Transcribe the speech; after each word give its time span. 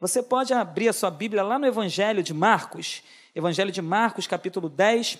Você 0.00 0.22
pode 0.22 0.54
abrir 0.54 0.88
a 0.88 0.92
sua 0.92 1.10
Bíblia 1.10 1.42
lá 1.42 1.58
no 1.58 1.66
Evangelho 1.66 2.22
de 2.22 2.32
Marcos, 2.32 3.02
Evangelho 3.34 3.72
de 3.72 3.82
Marcos, 3.82 4.28
capítulo 4.28 4.68
10. 4.68 5.18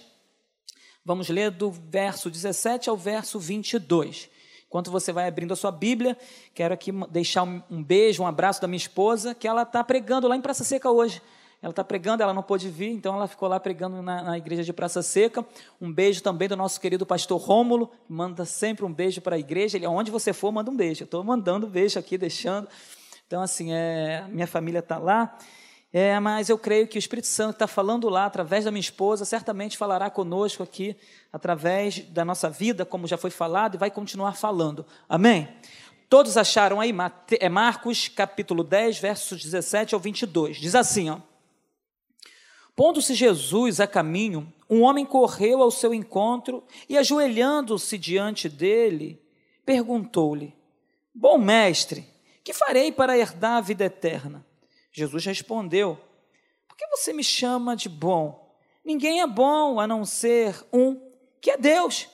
Vamos 1.04 1.28
ler 1.28 1.50
do 1.50 1.68
verso 1.68 2.30
17 2.30 2.88
ao 2.88 2.96
verso 2.96 3.40
22. 3.40 4.30
Enquanto 4.68 4.92
você 4.92 5.12
vai 5.12 5.26
abrindo 5.26 5.52
a 5.52 5.56
sua 5.56 5.72
Bíblia, 5.72 6.16
quero 6.54 6.72
aqui 6.72 6.92
deixar 7.10 7.42
um 7.42 7.82
beijo, 7.82 8.22
um 8.22 8.26
abraço 8.26 8.60
da 8.60 8.68
minha 8.68 8.76
esposa, 8.76 9.34
que 9.34 9.48
ela 9.48 9.62
está 9.62 9.82
pregando 9.82 10.28
lá 10.28 10.36
em 10.36 10.40
Praça 10.40 10.62
Seca 10.62 10.88
hoje. 10.88 11.20
Ela 11.60 11.72
está 11.72 11.82
pregando, 11.82 12.22
ela 12.22 12.32
não 12.32 12.44
pôde 12.44 12.68
vir, 12.68 12.90
então 12.90 13.16
ela 13.16 13.26
ficou 13.26 13.48
lá 13.48 13.58
pregando 13.58 14.00
na, 14.00 14.22
na, 14.22 14.38
igreja 14.38 14.62
de 14.62 14.72
Praça 14.72 15.02
Seca. 15.02 15.44
Um 15.80 15.92
beijo 15.92 16.22
também 16.22 16.46
do 16.46 16.56
nosso 16.56 16.80
querido 16.80 17.04
pastor 17.04 17.40
Rômulo, 17.40 17.88
que 17.88 18.12
manda 18.12 18.44
sempre 18.44 18.84
um 18.84 18.92
beijo 18.92 19.20
para 19.20 19.34
a 19.34 19.38
igreja. 19.40 19.76
Ele, 19.76 19.88
onde 19.88 20.12
você 20.12 20.32
for, 20.32 20.52
manda 20.52 20.70
um 20.70 20.76
beijo. 20.76 21.02
Eu 21.02 21.06
estou 21.06 21.24
mandando 21.24 21.66
beijo 21.66 21.98
aqui, 21.98 22.16
deixando. 22.16 22.68
Então, 23.28 23.42
assim, 23.42 23.74
é, 23.74 24.24
minha 24.30 24.46
família 24.46 24.78
está 24.78 24.96
lá. 24.96 25.36
É, 25.92 26.18
mas 26.18 26.48
eu 26.48 26.58
creio 26.58 26.88
que 26.88 26.96
o 26.96 26.98
Espírito 26.98 27.26
Santo 27.26 27.52
está 27.52 27.66
falando 27.66 28.08
lá 28.08 28.24
através 28.24 28.64
da 28.64 28.70
minha 28.70 28.80
esposa, 28.80 29.26
certamente 29.26 29.76
falará 29.76 30.08
conosco 30.08 30.62
aqui 30.62 30.96
através 31.30 32.00
da 32.00 32.24
nossa 32.24 32.48
vida, 32.48 32.86
como 32.86 33.06
já 33.06 33.18
foi 33.18 33.30
falado, 33.30 33.74
e 33.74 33.78
vai 33.78 33.90
continuar 33.90 34.32
falando. 34.34 34.84
Amém? 35.06 35.46
Todos 36.08 36.38
acharam 36.38 36.80
aí, 36.80 36.90
é 37.38 37.48
Marcos 37.50 38.08
capítulo 38.08 38.64
10, 38.64 38.98
versos 38.98 39.42
17 39.42 39.94
ao 39.94 40.00
22. 40.00 40.56
Diz 40.56 40.74
assim, 40.74 41.10
ó. 41.10 41.18
Pondo-se 42.74 43.14
Jesus 43.14 43.78
a 43.78 43.86
caminho, 43.86 44.50
um 44.70 44.80
homem 44.82 45.04
correu 45.04 45.62
ao 45.62 45.70
seu 45.70 45.92
encontro 45.92 46.64
e, 46.88 46.96
ajoelhando-se 46.96 47.98
diante 47.98 48.48
dele, 48.48 49.20
perguntou-lhe: 49.66 50.54
Bom 51.14 51.36
mestre, 51.36 52.08
que 52.48 52.54
farei 52.54 52.90
para 52.90 53.18
herdar 53.18 53.58
a 53.58 53.60
vida 53.60 53.84
eterna? 53.84 54.42
Jesus 54.90 55.22
respondeu: 55.26 56.00
Por 56.66 56.78
que 56.78 56.86
você 56.86 57.12
me 57.12 57.22
chama 57.22 57.76
de 57.76 57.90
bom? 57.90 58.56
Ninguém 58.82 59.20
é 59.20 59.26
bom 59.26 59.78
a 59.78 59.86
não 59.86 60.02
ser 60.02 60.64
um, 60.72 60.98
que 61.42 61.50
é 61.50 61.58
Deus. 61.58 62.08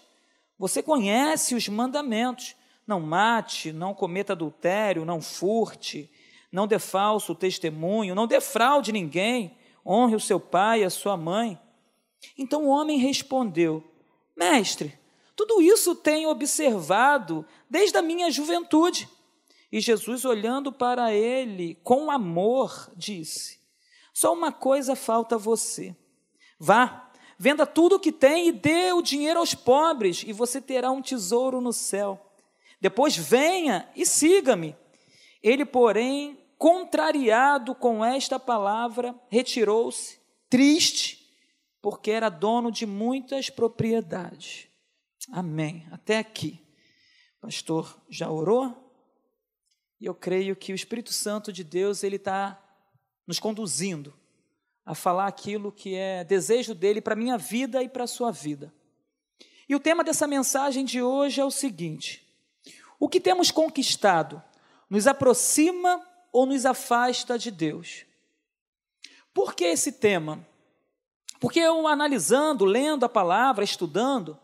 Você 0.58 0.82
conhece 0.82 1.54
os 1.54 1.68
mandamentos: 1.68 2.56
não 2.84 2.98
mate, 2.98 3.72
não 3.72 3.94
cometa 3.94 4.32
adultério, 4.32 5.04
não 5.04 5.22
furte, 5.22 6.10
não 6.50 6.66
dê 6.66 6.80
falso 6.80 7.32
testemunho, 7.32 8.12
não 8.12 8.26
defraude 8.26 8.90
ninguém 8.90 9.56
honre 9.86 10.16
o 10.16 10.20
seu 10.20 10.40
pai 10.40 10.80
e 10.80 10.84
a 10.84 10.90
sua 10.90 11.16
mãe. 11.16 11.56
Então 12.36 12.64
o 12.64 12.70
homem 12.70 12.98
respondeu: 12.98 13.84
Mestre, 14.36 14.98
tudo 15.36 15.62
isso 15.62 15.94
tenho 15.94 16.28
observado 16.28 17.46
desde 17.70 17.96
a 17.96 18.02
minha 18.02 18.32
juventude. 18.32 19.08
E 19.74 19.80
Jesus, 19.80 20.24
olhando 20.24 20.70
para 20.70 21.12
ele 21.12 21.74
com 21.82 22.08
amor, 22.08 22.92
disse: 22.96 23.58
Só 24.12 24.32
uma 24.32 24.52
coisa 24.52 24.94
falta 24.94 25.34
a 25.34 25.38
você. 25.38 25.96
Vá, 26.60 27.10
venda 27.36 27.66
tudo 27.66 27.96
o 27.96 27.98
que 27.98 28.12
tem 28.12 28.46
e 28.46 28.52
dê 28.52 28.92
o 28.92 29.02
dinheiro 29.02 29.40
aos 29.40 29.52
pobres, 29.52 30.22
e 30.24 30.32
você 30.32 30.60
terá 30.60 30.92
um 30.92 31.02
tesouro 31.02 31.60
no 31.60 31.72
céu. 31.72 32.24
Depois 32.80 33.16
venha 33.16 33.90
e 33.96 34.06
siga-me. 34.06 34.76
Ele, 35.42 35.64
porém, 35.64 36.38
contrariado 36.56 37.74
com 37.74 38.04
esta 38.04 38.38
palavra, 38.38 39.12
retirou-se, 39.28 40.20
triste, 40.48 41.28
porque 41.82 42.12
era 42.12 42.28
dono 42.28 42.70
de 42.70 42.86
muitas 42.86 43.50
propriedades. 43.50 44.68
Amém. 45.32 45.84
Até 45.90 46.18
aqui. 46.18 46.60
O 47.38 47.46
pastor 47.46 48.00
já 48.08 48.30
orou? 48.30 48.83
E 50.00 50.06
eu 50.06 50.14
creio 50.14 50.56
que 50.56 50.72
o 50.72 50.74
Espírito 50.74 51.12
Santo 51.12 51.52
de 51.52 51.64
Deus 51.64 52.02
ele 52.02 52.16
está 52.16 52.60
nos 53.26 53.38
conduzindo 53.38 54.12
a 54.84 54.94
falar 54.94 55.26
aquilo 55.26 55.72
que 55.72 55.94
é 55.94 56.24
desejo 56.24 56.74
dele 56.74 57.00
para 57.00 57.16
minha 57.16 57.38
vida 57.38 57.82
e 57.82 57.88
para 57.88 58.04
a 58.04 58.08
sua 58.08 58.30
vida. 58.30 58.72
E 59.68 59.74
o 59.74 59.80
tema 59.80 60.04
dessa 60.04 60.26
mensagem 60.26 60.84
de 60.84 61.02
hoje 61.02 61.40
é 61.40 61.44
o 61.44 61.50
seguinte: 61.50 62.26
o 62.98 63.08
que 63.08 63.20
temos 63.20 63.50
conquistado 63.50 64.42
nos 64.90 65.06
aproxima 65.06 66.06
ou 66.32 66.46
nos 66.46 66.66
afasta 66.66 67.38
de 67.38 67.50
Deus. 67.50 68.04
Por 69.32 69.54
que 69.54 69.64
esse 69.64 69.92
tema? 69.92 70.44
Porque 71.38 71.60
eu 71.60 71.86
analisando, 71.86 72.64
lendo 72.64 73.04
a 73.04 73.08
palavra, 73.08 73.62
estudando, 73.62 74.38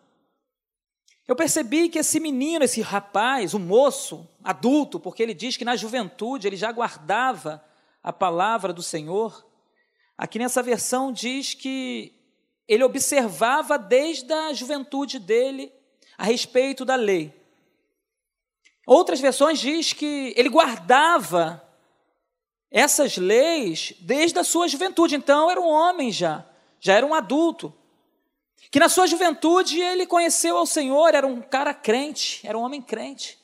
eu 1.27 1.35
percebi 1.35 1.89
que 1.89 1.99
esse 1.99 2.21
menino, 2.21 2.65
esse 2.65 2.81
rapaz, 2.81 3.55
o 3.55 3.59
moço, 3.59 4.29
adulto, 4.43 4.99
porque 4.99 5.23
ele 5.23 5.35
diz 5.35 5.57
que 5.57 5.65
na 5.65 5.77
juventude 5.77 6.47
ele 6.47 6.57
já 6.57 6.71
guardava 6.73 7.65
a 8.03 8.13
palavra 8.13 8.73
do 8.73 8.83
Senhor. 8.83 9.47
Aqui 10.17 10.39
nessa 10.39 10.63
versão 10.63 11.13
diz 11.13 11.55
que 11.55 12.15
ele 12.69 12.85
observava 12.85 13.77
desde 13.77 14.33
a 14.33 14.53
juventude 14.53 15.19
dele 15.19 15.73
a 16.17 16.25
respeito 16.25 16.85
da 16.85 16.95
lei. 16.95 17.35
Outras 18.87 19.21
versões 19.21 19.59
diz 19.59 19.93
que 19.93 20.33
ele 20.37 20.49
guardava 20.49 21.67
essas 22.71 23.17
leis 23.17 23.95
desde 24.01 24.39
a 24.39 24.45
sua 24.45 24.69
juventude. 24.69 25.17
Então, 25.17 25.51
era 25.51 25.61
um 25.61 25.69
homem 25.69 26.13
já, 26.13 26.47
já 26.79 26.95
era 26.95 27.07
um 27.07 27.15
adulto. 27.15 27.75
Que 28.71 28.79
na 28.79 28.89
sua 28.89 29.07
juventude 29.07 29.81
ele 29.81 30.07
conheceu 30.07 30.57
ao 30.57 30.67
Senhor, 30.67 31.15
era 31.15 31.27
um 31.27 31.41
cara 31.41 31.75
crente, 31.75 32.47
era 32.47 32.57
um 32.57 32.63
homem 32.63 32.81
crente. 32.81 33.40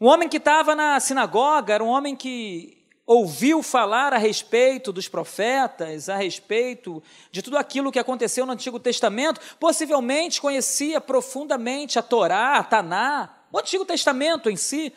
Um 0.00 0.06
homem 0.06 0.28
que 0.28 0.38
estava 0.38 0.74
na 0.74 0.98
sinagoga, 0.98 1.72
era 1.72 1.84
um 1.84 1.88
homem 1.88 2.16
que 2.16 2.84
ouviu 3.06 3.62
falar 3.62 4.12
a 4.12 4.18
respeito 4.18 4.92
dos 4.92 5.08
profetas, 5.08 6.08
a 6.08 6.16
respeito 6.16 7.02
de 7.30 7.42
tudo 7.42 7.56
aquilo 7.56 7.92
que 7.92 7.98
aconteceu 7.98 8.44
no 8.44 8.52
Antigo 8.52 8.80
Testamento, 8.80 9.40
possivelmente 9.60 10.40
conhecia 10.40 11.00
profundamente 11.00 11.98
a 11.98 12.02
Torá, 12.02 12.56
a 12.56 12.64
Taná, 12.64 13.30
o 13.52 13.58
Antigo 13.58 13.84
Testamento 13.84 14.50
em 14.50 14.56
si. 14.56 14.92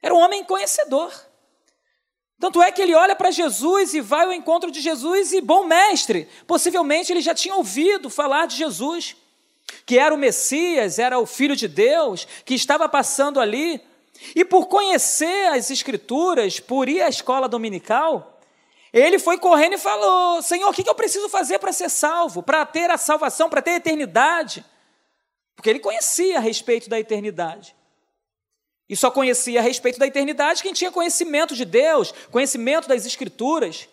Era 0.00 0.14
um 0.14 0.18
homem 0.18 0.44
conhecedor. 0.44 1.12
Tanto 2.38 2.62
é 2.62 2.70
que 2.70 2.82
ele 2.82 2.94
olha 2.94 3.16
para 3.16 3.30
Jesus 3.30 3.94
e 3.94 4.00
vai 4.00 4.26
ao 4.26 4.32
encontro 4.32 4.70
de 4.70 4.80
Jesus 4.80 5.32
e, 5.32 5.40
bom 5.40 5.64
mestre, 5.64 6.28
possivelmente 6.46 7.12
ele 7.12 7.20
já 7.20 7.34
tinha 7.34 7.54
ouvido 7.54 8.10
falar 8.10 8.46
de 8.46 8.56
Jesus, 8.56 9.16
que 9.86 9.98
era 9.98 10.14
o 10.14 10.18
Messias, 10.18 10.98
era 10.98 11.18
o 11.18 11.26
Filho 11.26 11.56
de 11.56 11.66
Deus, 11.66 12.26
que 12.44 12.54
estava 12.54 12.88
passando 12.88 13.40
ali. 13.40 13.80
E 14.34 14.44
por 14.44 14.66
conhecer 14.66 15.52
as 15.52 15.70
Escrituras, 15.70 16.60
por 16.60 16.88
ir 16.88 17.02
à 17.02 17.08
escola 17.08 17.48
dominical, 17.48 18.40
ele 18.92 19.18
foi 19.18 19.38
correndo 19.38 19.74
e 19.74 19.78
falou: 19.78 20.42
Senhor, 20.42 20.68
o 20.68 20.72
que 20.72 20.88
eu 20.88 20.94
preciso 20.94 21.28
fazer 21.28 21.58
para 21.58 21.72
ser 21.72 21.88
salvo, 21.88 22.42
para 22.42 22.64
ter 22.66 22.90
a 22.90 22.98
salvação, 22.98 23.48
para 23.48 23.62
ter 23.62 23.70
a 23.70 23.76
eternidade? 23.76 24.64
Porque 25.56 25.70
ele 25.70 25.78
conhecia 25.78 26.38
a 26.38 26.40
respeito 26.40 26.90
da 26.90 26.98
eternidade. 26.98 27.74
E 28.88 28.96
só 28.96 29.10
conhecia 29.10 29.60
a 29.60 29.62
respeito 29.62 29.98
da 29.98 30.06
eternidade 30.06 30.62
quem 30.62 30.72
tinha 30.72 30.90
conhecimento 30.90 31.54
de 31.54 31.64
Deus, 31.64 32.12
conhecimento 32.30 32.88
das 32.88 33.06
Escrituras, 33.06 33.88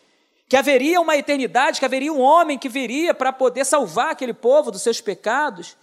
que 0.50 0.58
haveria 0.58 1.00
uma 1.00 1.16
eternidade, 1.16 1.80
que 1.80 1.86
haveria 1.86 2.12
um 2.12 2.20
homem 2.20 2.58
que 2.58 2.68
viria 2.68 3.14
para 3.14 3.32
poder 3.32 3.66
salvar 3.66 4.12
aquele 4.12 4.34
povo 4.34 4.72
dos 4.72 4.82
seus 4.82 5.00
pecados. 5.00 5.78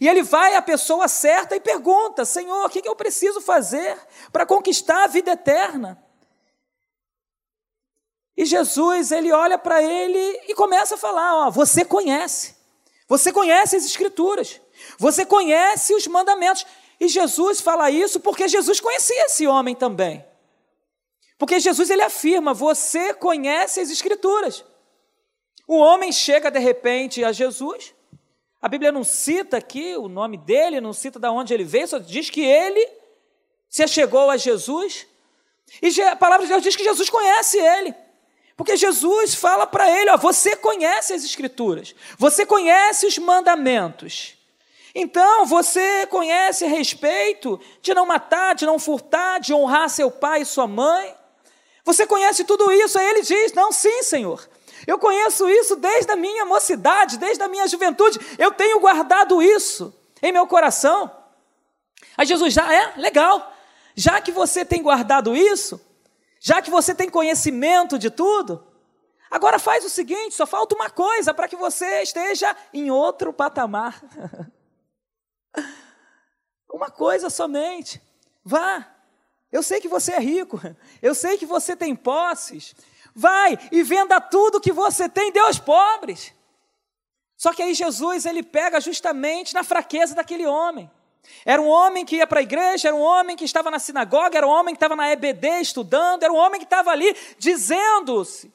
E 0.00 0.08
ele 0.08 0.22
vai 0.22 0.54
à 0.54 0.62
pessoa 0.62 1.08
certa 1.08 1.54
e 1.54 1.60
pergunta: 1.60 2.24
Senhor, 2.24 2.66
o 2.66 2.68
que 2.68 2.86
eu 2.86 2.96
preciso 2.96 3.40
fazer 3.40 3.98
para 4.32 4.46
conquistar 4.46 5.04
a 5.04 5.06
vida 5.06 5.32
eterna? 5.32 6.02
E 8.36 8.44
Jesus, 8.44 9.12
ele 9.12 9.32
olha 9.32 9.56
para 9.56 9.82
ele 9.82 10.40
e 10.48 10.54
começa 10.54 10.96
a 10.96 10.98
falar: 10.98 11.46
Ó, 11.46 11.50
você 11.50 11.84
conhece, 11.84 12.56
você 13.08 13.32
conhece 13.32 13.76
as 13.76 13.84
Escrituras, 13.84 14.60
você 14.98 15.24
conhece 15.24 15.94
os 15.94 16.06
mandamentos. 16.06 16.66
E 16.98 17.08
Jesus 17.08 17.60
fala 17.60 17.90
isso 17.90 18.20
porque 18.20 18.48
Jesus 18.48 18.80
conhecia 18.80 19.26
esse 19.26 19.46
homem 19.46 19.74
também. 19.74 20.24
Porque 21.38 21.60
Jesus 21.60 21.90
ele 21.90 22.02
afirma: 22.02 22.54
"Você 22.54 23.12
conhece 23.14 23.80
as 23.80 23.90
escrituras". 23.90 24.64
O 25.68 25.76
homem 25.76 26.12
chega 26.12 26.50
de 26.50 26.58
repente 26.58 27.22
a 27.24 27.32
Jesus. 27.32 27.95
A 28.66 28.68
Bíblia 28.68 28.90
não 28.90 29.04
cita 29.04 29.58
aqui 29.58 29.96
o 29.96 30.08
nome 30.08 30.36
dele, 30.36 30.80
não 30.80 30.92
cita 30.92 31.20
de 31.20 31.28
onde 31.28 31.54
ele 31.54 31.62
veio, 31.62 31.86
só 31.86 31.98
diz 31.98 32.30
que 32.30 32.40
ele 32.40 32.84
se 33.70 33.86
chegou 33.86 34.28
a 34.28 34.36
Jesus. 34.36 35.06
E 35.80 36.02
a 36.02 36.16
palavra 36.16 36.44
de 36.44 36.50
Deus 36.50 36.64
diz 36.64 36.74
que 36.74 36.82
Jesus 36.82 37.08
conhece 37.08 37.58
ele. 37.58 37.94
Porque 38.56 38.76
Jesus 38.76 39.36
fala 39.36 39.68
para 39.68 39.88
ele: 39.88 40.10
ó, 40.10 40.16
você 40.16 40.56
conhece 40.56 41.12
as 41.12 41.22
Escrituras, 41.22 41.94
você 42.18 42.44
conhece 42.44 43.06
os 43.06 43.16
mandamentos. 43.18 44.34
Então, 44.92 45.46
você 45.46 46.04
conhece 46.08 46.64
a 46.64 46.68
respeito 46.68 47.60
de 47.80 47.94
não 47.94 48.04
matar, 48.04 48.56
de 48.56 48.66
não 48.66 48.80
furtar, 48.80 49.38
de 49.38 49.54
honrar 49.54 49.88
seu 49.90 50.10
pai 50.10 50.42
e 50.42 50.44
sua 50.44 50.66
mãe? 50.66 51.14
Você 51.84 52.04
conhece 52.04 52.42
tudo 52.42 52.72
isso? 52.72 52.98
Aí 52.98 53.06
ele 53.10 53.22
diz: 53.22 53.52
Não, 53.52 53.70
sim, 53.70 54.02
Senhor. 54.02 54.44
Eu 54.86 54.98
conheço 54.98 55.48
isso 55.48 55.76
desde 55.76 56.12
a 56.12 56.16
minha 56.16 56.44
mocidade, 56.44 57.18
desde 57.18 57.42
a 57.42 57.48
minha 57.48 57.66
juventude. 57.66 58.20
Eu 58.38 58.52
tenho 58.52 58.78
guardado 58.78 59.42
isso 59.42 59.92
em 60.22 60.32
meu 60.32 60.46
coração. 60.46 61.10
Aí 62.16 62.26
Jesus 62.26 62.54
já 62.54 62.72
é 62.72 62.94
legal. 62.96 63.52
Já 63.94 64.20
que 64.20 64.30
você 64.30 64.64
tem 64.64 64.82
guardado 64.82 65.34
isso, 65.34 65.80
Já 66.38 66.62
que 66.62 66.70
você 66.70 66.94
tem 66.94 67.08
conhecimento 67.08 67.98
de 67.98 68.08
tudo, 68.08 68.64
agora 69.28 69.58
faz 69.58 69.84
o 69.84 69.90
seguinte: 69.90 70.34
só 70.34 70.46
falta 70.46 70.76
uma 70.76 70.88
coisa 70.88 71.34
para 71.34 71.48
que 71.48 71.56
você 71.56 72.02
esteja 72.02 72.54
em 72.72 72.88
outro 72.88 73.32
patamar. 73.32 74.00
uma 76.72 76.88
coisa 76.88 77.30
somente. 77.30 78.00
Vá. 78.44 78.92
Eu 79.50 79.60
sei 79.60 79.80
que 79.80 79.88
você 79.88 80.12
é 80.12 80.20
rico. 80.20 80.60
Eu 81.02 81.16
sei 81.16 81.36
que 81.36 81.46
você 81.46 81.74
tem 81.74 81.96
posses. 81.96 82.76
Vai 83.18 83.58
e 83.72 83.82
venda 83.82 84.20
tudo 84.20 84.60
que 84.60 84.70
você 84.70 85.08
tem, 85.08 85.32
dê 85.32 85.38
aos 85.38 85.58
pobres. 85.58 86.34
Só 87.34 87.50
que 87.54 87.62
aí 87.62 87.72
Jesus 87.72 88.26
ele 88.26 88.42
pega 88.42 88.78
justamente 88.78 89.54
na 89.54 89.64
fraqueza 89.64 90.14
daquele 90.14 90.46
homem. 90.46 90.90
Era 91.42 91.60
um 91.60 91.66
homem 91.66 92.04
que 92.04 92.16
ia 92.16 92.26
para 92.26 92.40
a 92.40 92.42
igreja, 92.42 92.88
era 92.88 92.94
um 92.94 93.00
homem 93.00 93.34
que 93.34 93.44
estava 93.46 93.70
na 93.70 93.78
sinagoga, 93.78 94.36
era 94.36 94.46
um 94.46 94.50
homem 94.50 94.74
que 94.74 94.76
estava 94.76 94.94
na 94.94 95.10
EBD 95.10 95.62
estudando, 95.62 96.24
era 96.24 96.32
um 96.32 96.36
homem 96.36 96.60
que 96.60 96.66
estava 96.66 96.90
ali 96.90 97.16
dizendo-se 97.38 98.52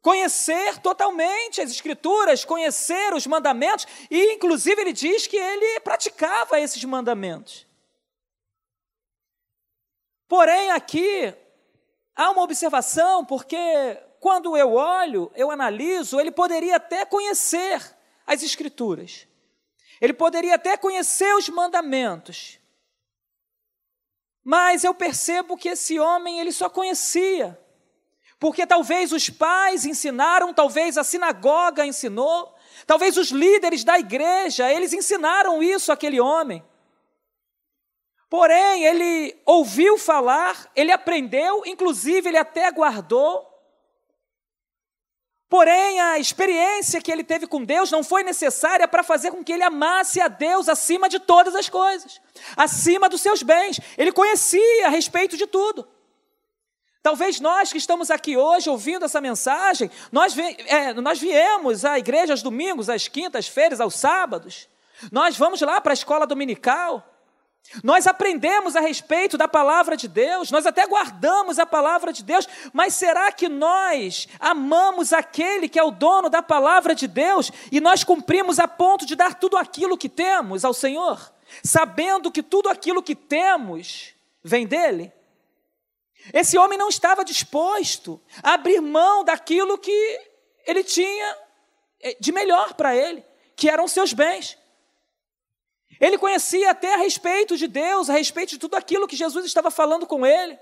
conhecer 0.00 0.78
totalmente 0.78 1.60
as 1.60 1.70
escrituras, 1.70 2.44
conhecer 2.44 3.12
os 3.14 3.26
mandamentos, 3.26 3.84
e 4.08 4.34
inclusive 4.34 4.80
ele 4.80 4.92
diz 4.92 5.26
que 5.26 5.36
ele 5.36 5.80
praticava 5.80 6.60
esses 6.60 6.84
mandamentos. 6.84 7.66
Porém, 10.28 10.70
aqui 10.70 11.34
há 12.14 12.30
uma 12.30 12.42
observação, 12.42 13.24
porque 13.24 13.56
quando 14.20 14.56
eu 14.56 14.74
olho, 14.74 15.30
eu 15.34 15.50
analiso, 15.50 16.18
ele 16.18 16.30
poderia 16.30 16.76
até 16.76 17.04
conhecer 17.04 17.80
as 18.26 18.42
escrituras. 18.42 19.26
Ele 20.00 20.12
poderia 20.12 20.54
até 20.54 20.76
conhecer 20.76 21.34
os 21.36 21.48
mandamentos. 21.48 22.58
Mas 24.42 24.84
eu 24.84 24.94
percebo 24.94 25.56
que 25.56 25.70
esse 25.70 25.98
homem 25.98 26.40
ele 26.40 26.52
só 26.52 26.68
conhecia 26.68 27.58
porque 28.44 28.66
talvez 28.66 29.10
os 29.10 29.30
pais 29.30 29.86
ensinaram, 29.86 30.52
talvez 30.52 30.98
a 30.98 31.02
sinagoga 31.02 31.86
ensinou, 31.86 32.54
talvez 32.86 33.16
os 33.16 33.30
líderes 33.30 33.84
da 33.84 33.98
igreja, 33.98 34.70
eles 34.70 34.92
ensinaram 34.92 35.62
isso 35.62 35.90
àquele 35.90 36.20
homem. 36.20 36.62
Porém, 38.34 38.84
ele 38.84 39.40
ouviu 39.46 39.96
falar, 39.96 40.68
ele 40.74 40.90
aprendeu, 40.90 41.62
inclusive 41.64 42.28
ele 42.28 42.36
até 42.36 42.68
guardou. 42.72 43.48
Porém, 45.48 46.00
a 46.00 46.18
experiência 46.18 47.00
que 47.00 47.12
ele 47.12 47.22
teve 47.22 47.46
com 47.46 47.64
Deus 47.64 47.92
não 47.92 48.02
foi 48.02 48.24
necessária 48.24 48.88
para 48.88 49.04
fazer 49.04 49.30
com 49.30 49.44
que 49.44 49.52
ele 49.52 49.62
amasse 49.62 50.20
a 50.20 50.26
Deus 50.26 50.68
acima 50.68 51.08
de 51.08 51.20
todas 51.20 51.54
as 51.54 51.68
coisas, 51.68 52.20
acima 52.56 53.08
dos 53.08 53.20
seus 53.20 53.40
bens. 53.40 53.78
Ele 53.96 54.10
conhecia 54.10 54.88
a 54.88 54.90
respeito 54.90 55.36
de 55.36 55.46
tudo. 55.46 55.86
Talvez 57.04 57.38
nós 57.38 57.70
que 57.70 57.78
estamos 57.78 58.10
aqui 58.10 58.36
hoje 58.36 58.68
ouvindo 58.68 59.04
essa 59.04 59.20
mensagem, 59.20 59.88
nós, 60.10 60.36
é, 60.36 60.92
nós 60.94 61.20
viemos 61.20 61.84
à 61.84 62.00
igreja 62.00 62.32
aos 62.32 62.42
domingos, 62.42 62.90
às 62.90 63.06
quintas-feiras, 63.06 63.80
aos 63.80 63.94
sábados. 63.94 64.68
Nós 65.12 65.36
vamos 65.36 65.60
lá 65.60 65.80
para 65.80 65.92
a 65.92 65.94
escola 65.94 66.26
dominical. 66.26 67.13
Nós 67.82 68.06
aprendemos 68.06 68.76
a 68.76 68.80
respeito 68.80 69.38
da 69.38 69.48
palavra 69.48 69.96
de 69.96 70.06
Deus, 70.06 70.50
nós 70.50 70.66
até 70.66 70.86
guardamos 70.86 71.58
a 71.58 71.64
palavra 71.64 72.12
de 72.12 72.22
Deus, 72.22 72.46
mas 72.72 72.94
será 72.94 73.32
que 73.32 73.48
nós 73.48 74.28
amamos 74.38 75.12
aquele 75.12 75.68
que 75.68 75.78
é 75.78 75.82
o 75.82 75.90
dono 75.90 76.28
da 76.28 76.42
palavra 76.42 76.94
de 76.94 77.08
Deus 77.08 77.50
e 77.72 77.80
nós 77.80 78.04
cumprimos 78.04 78.58
a 78.58 78.68
ponto 78.68 79.06
de 79.06 79.16
dar 79.16 79.34
tudo 79.34 79.56
aquilo 79.56 79.96
que 79.96 80.08
temos 80.08 80.64
ao 80.64 80.74
Senhor, 80.74 81.32
sabendo 81.64 82.30
que 82.30 82.42
tudo 82.42 82.68
aquilo 82.68 83.02
que 83.02 83.14
temos 83.14 84.14
vem 84.42 84.66
dele? 84.66 85.12
Esse 86.32 86.56
homem 86.56 86.78
não 86.78 86.88
estava 86.88 87.24
disposto 87.24 88.20
a 88.42 88.54
abrir 88.54 88.80
mão 88.80 89.24
daquilo 89.24 89.78
que 89.78 90.20
ele 90.66 90.84
tinha 90.84 91.38
eh, 92.00 92.16
de 92.20 92.30
melhor 92.30 92.74
para 92.74 92.94
ele, 92.96 93.24
que 93.56 93.68
eram 93.68 93.88
seus 93.88 94.12
bens. 94.12 94.56
Ele 96.00 96.18
conhecia 96.18 96.70
até 96.70 96.94
a 96.94 96.98
respeito 96.98 97.56
de 97.56 97.66
Deus, 97.66 98.10
a 98.10 98.12
respeito 98.12 98.50
de 98.50 98.58
tudo 98.58 98.76
aquilo 98.76 99.06
que 99.06 99.16
Jesus 99.16 99.44
estava 99.44 99.70
falando 99.70 100.06
com 100.06 100.24
ele. 100.26 100.58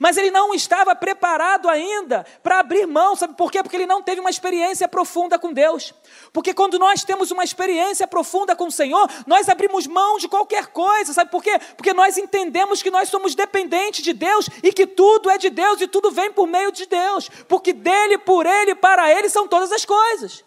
Mas 0.00 0.16
ele 0.16 0.30
não 0.30 0.54
estava 0.54 0.94
preparado 0.94 1.68
ainda 1.68 2.24
para 2.42 2.60
abrir 2.60 2.86
mão, 2.86 3.14
sabe 3.14 3.36
por 3.36 3.50
quê? 3.50 3.62
Porque 3.62 3.76
ele 3.76 3.86
não 3.86 4.02
teve 4.02 4.20
uma 4.20 4.30
experiência 4.30 4.88
profunda 4.88 5.38
com 5.38 5.52
Deus. 5.52 5.92
Porque 6.32 6.54
quando 6.54 6.78
nós 6.78 7.04
temos 7.04 7.30
uma 7.30 7.44
experiência 7.44 8.06
profunda 8.06 8.56
com 8.56 8.66
o 8.66 8.72
Senhor, 8.72 9.08
nós 9.26 9.48
abrimos 9.48 9.86
mão 9.86 10.18
de 10.18 10.28
qualquer 10.28 10.68
coisa, 10.68 11.12
sabe 11.12 11.30
por 11.30 11.42
quê? 11.42 11.58
Porque 11.76 11.92
nós 11.92 12.16
entendemos 12.16 12.82
que 12.82 12.90
nós 12.90 13.08
somos 13.08 13.34
dependentes 13.34 14.02
de 14.02 14.12
Deus 14.12 14.48
e 14.62 14.72
que 14.72 14.86
tudo 14.86 15.30
é 15.30 15.36
de 15.36 15.50
Deus 15.50 15.80
e 15.80 15.86
tudo 15.86 16.10
vem 16.10 16.32
por 16.32 16.46
meio 16.46 16.72
de 16.72 16.86
Deus. 16.86 17.28
Porque 17.48 17.72
dele, 17.72 18.18
por 18.18 18.46
ele, 18.46 18.74
para 18.74 19.10
ele 19.10 19.28
são 19.28 19.46
todas 19.46 19.72
as 19.72 19.84
coisas. 19.84 20.44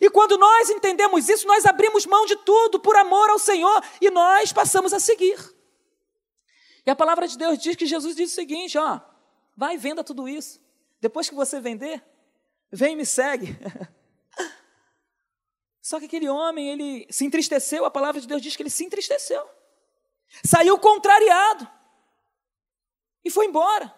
E 0.00 0.10
quando 0.10 0.36
nós 0.36 0.70
entendemos 0.70 1.28
isso, 1.28 1.46
nós 1.46 1.64
abrimos 1.64 2.06
mão 2.06 2.26
de 2.26 2.36
tudo 2.36 2.80
por 2.80 2.96
amor 2.96 3.30
ao 3.30 3.38
Senhor 3.38 3.82
e 4.00 4.10
nós 4.10 4.52
passamos 4.52 4.92
a 4.92 5.00
seguir. 5.00 5.38
E 6.84 6.90
a 6.90 6.96
palavra 6.96 7.26
de 7.26 7.36
Deus 7.36 7.58
diz 7.58 7.76
que 7.76 7.86
Jesus 7.86 8.14
diz 8.14 8.32
o 8.32 8.34
seguinte: 8.34 8.78
ó, 8.78 9.00
vai 9.56 9.74
e 9.74 9.78
venda 9.78 10.04
tudo 10.04 10.28
isso. 10.28 10.60
Depois 11.00 11.28
que 11.28 11.34
você 11.34 11.60
vender, 11.60 12.02
vem 12.70 12.92
e 12.92 12.96
me 12.96 13.06
segue. 13.06 13.56
Só 15.80 15.98
que 15.98 16.06
aquele 16.06 16.28
homem, 16.28 16.68
ele 16.68 17.06
se 17.10 17.24
entristeceu, 17.24 17.84
a 17.84 17.90
palavra 17.90 18.20
de 18.20 18.26
Deus 18.26 18.42
diz 18.42 18.56
que 18.56 18.62
ele 18.62 18.70
se 18.70 18.84
entristeceu. 18.84 19.48
Saiu 20.44 20.78
contrariado. 20.78 21.68
E 23.24 23.30
foi 23.30 23.46
embora 23.46 23.94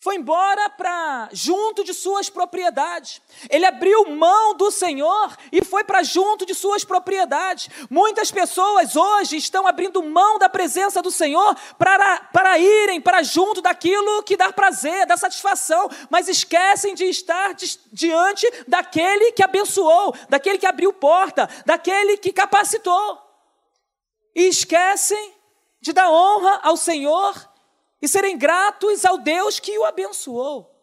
foi 0.00 0.14
embora 0.14 0.70
para 0.70 1.28
junto 1.32 1.82
de 1.82 1.92
suas 1.92 2.30
propriedades. 2.30 3.20
Ele 3.50 3.66
abriu 3.66 4.08
mão 4.10 4.54
do 4.54 4.70
Senhor 4.70 5.36
e 5.50 5.64
foi 5.64 5.82
para 5.82 6.04
junto 6.04 6.46
de 6.46 6.54
suas 6.54 6.84
propriedades. 6.84 7.68
Muitas 7.90 8.30
pessoas 8.30 8.94
hoje 8.94 9.36
estão 9.36 9.66
abrindo 9.66 10.00
mão 10.02 10.38
da 10.38 10.48
presença 10.48 11.02
do 11.02 11.10
Senhor 11.10 11.56
para, 11.76 12.20
para 12.32 12.58
irem 12.58 13.00
para 13.00 13.24
junto 13.24 13.60
daquilo 13.60 14.22
que 14.22 14.36
dá 14.36 14.52
prazer, 14.52 15.04
dá 15.04 15.16
satisfação, 15.16 15.90
mas 16.08 16.28
esquecem 16.28 16.94
de 16.94 17.06
estar 17.06 17.56
diante 17.92 18.46
daquele 18.68 19.32
que 19.32 19.42
abençoou, 19.42 20.14
daquele 20.28 20.58
que 20.58 20.66
abriu 20.66 20.92
porta, 20.92 21.48
daquele 21.66 22.16
que 22.16 22.32
capacitou. 22.32 23.18
E 24.32 24.46
esquecem 24.46 25.34
de 25.80 25.92
dar 25.92 26.08
honra 26.08 26.60
ao 26.62 26.76
Senhor 26.76 27.47
e 28.00 28.08
serem 28.08 28.38
gratos 28.38 29.04
ao 29.04 29.18
Deus 29.18 29.58
que 29.58 29.76
o 29.78 29.84
abençoou. 29.84 30.74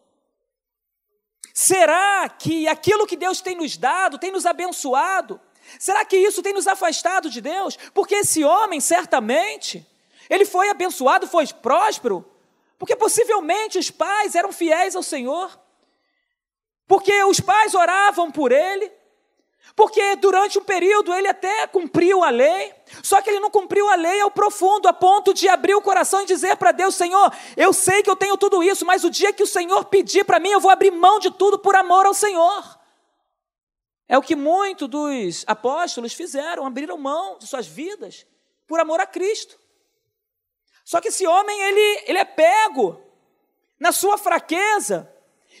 Será 1.54 2.28
que 2.28 2.68
aquilo 2.68 3.06
que 3.06 3.16
Deus 3.16 3.40
tem 3.40 3.56
nos 3.56 3.76
dado, 3.76 4.18
tem 4.18 4.30
nos 4.30 4.44
abençoado, 4.44 5.40
será 5.78 6.04
que 6.04 6.16
isso 6.16 6.42
tem 6.42 6.52
nos 6.52 6.66
afastado 6.66 7.30
de 7.30 7.40
Deus? 7.40 7.78
Porque 7.94 8.16
esse 8.16 8.44
homem, 8.44 8.80
certamente, 8.80 9.86
ele 10.28 10.44
foi 10.44 10.68
abençoado, 10.68 11.26
foi 11.26 11.46
próspero, 11.46 12.24
porque 12.78 12.94
possivelmente 12.94 13.78
os 13.78 13.90
pais 13.90 14.34
eram 14.34 14.52
fiéis 14.52 14.94
ao 14.94 15.02
Senhor, 15.02 15.58
porque 16.86 17.24
os 17.24 17.40
pais 17.40 17.74
oravam 17.74 18.30
por 18.30 18.52
ele, 18.52 18.92
porque 19.76 20.16
durante 20.16 20.58
um 20.58 20.64
período 20.64 21.12
ele 21.12 21.28
até 21.28 21.66
cumpriu 21.66 22.24
a 22.24 22.30
lei, 22.30 22.74
só 23.02 23.20
que 23.20 23.28
ele 23.28 23.40
não 23.40 23.50
cumpriu 23.50 23.86
a 23.90 23.94
lei 23.94 24.22
ao 24.22 24.30
profundo, 24.30 24.88
a 24.88 24.92
ponto 24.92 25.34
de 25.34 25.46
abrir 25.48 25.74
o 25.74 25.82
coração 25.82 26.22
e 26.22 26.26
dizer 26.26 26.56
para 26.56 26.72
Deus: 26.72 26.94
Senhor, 26.94 27.30
eu 27.54 27.74
sei 27.74 28.02
que 28.02 28.08
eu 28.08 28.16
tenho 28.16 28.38
tudo 28.38 28.62
isso, 28.62 28.86
mas 28.86 29.04
o 29.04 29.10
dia 29.10 29.34
que 29.34 29.42
o 29.42 29.46
Senhor 29.46 29.84
pedir 29.84 30.24
para 30.24 30.40
mim, 30.40 30.48
eu 30.48 30.60
vou 30.60 30.70
abrir 30.70 30.90
mão 30.90 31.18
de 31.18 31.30
tudo 31.30 31.58
por 31.58 31.76
amor 31.76 32.06
ao 32.06 32.14
Senhor. 32.14 32.80
É 34.08 34.16
o 34.16 34.22
que 34.22 34.34
muitos 34.34 34.88
dos 34.88 35.44
apóstolos 35.46 36.14
fizeram, 36.14 36.64
abriram 36.64 36.96
mão 36.96 37.36
de 37.38 37.46
suas 37.46 37.66
vidas 37.66 38.26
por 38.66 38.80
amor 38.80 38.98
a 38.98 39.06
Cristo. 39.06 39.58
Só 40.86 41.02
que 41.02 41.08
esse 41.08 41.26
homem, 41.26 41.60
ele, 41.60 42.04
ele 42.06 42.18
é 42.18 42.24
pego 42.24 42.98
na 43.78 43.92
sua 43.92 44.16
fraqueza, 44.16 45.12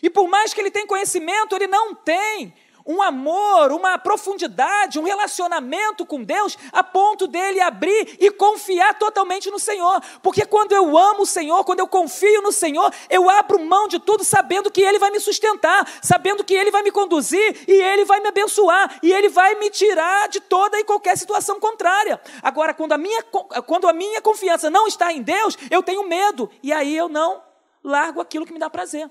e 0.02 0.08
por 0.08 0.26
mais 0.26 0.54
que 0.54 0.60
ele 0.60 0.70
tenha 0.70 0.86
conhecimento, 0.86 1.54
ele 1.54 1.66
não 1.66 1.94
tem 1.94 2.54
um 2.86 3.02
amor, 3.02 3.72
uma 3.72 3.98
profundidade, 3.98 4.98
um 4.98 5.02
relacionamento 5.02 6.06
com 6.06 6.22
Deus, 6.22 6.56
a 6.72 6.84
ponto 6.84 7.26
dele 7.26 7.60
abrir 7.60 8.16
e 8.20 8.30
confiar 8.30 8.98
totalmente 8.98 9.50
no 9.50 9.58
Senhor. 9.58 10.00
Porque 10.22 10.46
quando 10.46 10.72
eu 10.72 10.96
amo 10.96 11.22
o 11.22 11.26
Senhor, 11.26 11.64
quando 11.64 11.80
eu 11.80 11.88
confio 11.88 12.40
no 12.42 12.52
Senhor, 12.52 12.92
eu 13.10 13.28
abro 13.28 13.58
mão 13.58 13.88
de 13.88 13.98
tudo 13.98 14.24
sabendo 14.24 14.70
que 14.70 14.80
Ele 14.80 14.98
vai 14.98 15.10
me 15.10 15.18
sustentar, 15.18 15.86
sabendo 16.00 16.44
que 16.44 16.54
Ele 16.54 16.70
vai 16.70 16.82
me 16.82 16.92
conduzir 16.92 17.64
e 17.66 17.72
Ele 17.72 18.04
vai 18.04 18.20
me 18.20 18.28
abençoar 18.28 18.98
e 19.02 19.12
Ele 19.12 19.28
vai 19.28 19.56
me 19.56 19.68
tirar 19.70 20.28
de 20.28 20.40
toda 20.40 20.78
e 20.78 20.84
qualquer 20.84 21.18
situação 21.18 21.58
contrária. 21.58 22.20
Agora, 22.42 22.72
quando 22.72 22.92
a 22.92 22.98
minha, 22.98 23.22
quando 23.22 23.88
a 23.88 23.92
minha 23.92 24.20
confiança 24.22 24.70
não 24.70 24.86
está 24.86 25.12
em 25.12 25.22
Deus, 25.22 25.56
eu 25.70 25.82
tenho 25.82 26.06
medo 26.06 26.48
e 26.62 26.72
aí 26.72 26.96
eu 26.96 27.08
não 27.08 27.42
largo 27.82 28.20
aquilo 28.20 28.46
que 28.46 28.52
me 28.52 28.58
dá 28.58 28.70
prazer. 28.70 29.10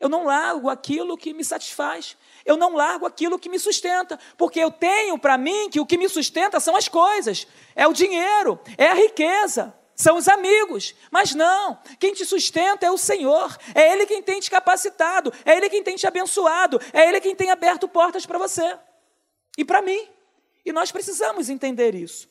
Eu 0.00 0.08
não 0.08 0.24
largo 0.24 0.70
aquilo 0.70 1.16
que 1.16 1.34
me 1.34 1.44
satisfaz. 1.44 2.16
Eu 2.44 2.56
não 2.56 2.74
largo 2.74 3.04
aquilo 3.04 3.38
que 3.38 3.50
me 3.50 3.58
sustenta, 3.58 4.18
porque 4.38 4.58
eu 4.58 4.70
tenho 4.70 5.18
para 5.18 5.36
mim 5.36 5.68
que 5.68 5.78
o 5.78 5.84
que 5.84 5.98
me 5.98 6.08
sustenta 6.08 6.58
são 6.58 6.74
as 6.74 6.88
coisas, 6.88 7.46
é 7.76 7.86
o 7.86 7.92
dinheiro, 7.92 8.58
é 8.78 8.88
a 8.88 8.94
riqueza. 8.94 9.74
são 9.94 10.16
os 10.16 10.28
amigos. 10.28 10.94
Mas 11.10 11.34
não, 11.34 11.78
quem 11.98 12.14
te 12.14 12.24
sustenta 12.24 12.86
é 12.86 12.90
o 12.90 12.96
Senhor. 12.96 13.54
É 13.74 13.92
Ele 13.92 14.06
quem 14.06 14.22
tem 14.22 14.40
te 14.40 14.50
capacitado, 14.50 15.30
é 15.44 15.56
Ele 15.56 15.68
quem 15.68 15.82
tem 15.82 15.94
te 15.96 16.06
abençoado, 16.06 16.80
é 16.92 17.06
Ele 17.06 17.20
quem 17.20 17.36
tem 17.36 17.50
aberto 17.50 17.86
portas 17.86 18.24
para 18.24 18.38
você 18.38 18.78
e 19.58 19.64
para 19.64 19.82
mim. 19.82 20.08
E 20.64 20.72
nós 20.72 20.90
precisamos 20.90 21.50
entender 21.50 21.94
isso. 21.94 22.28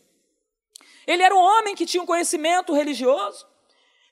Ele 1.05 1.23
era 1.23 1.35
um 1.35 1.39
homem 1.39 1.75
que 1.75 1.85
tinha 1.85 2.01
um 2.01 2.05
conhecimento 2.05 2.73
religioso, 2.73 3.45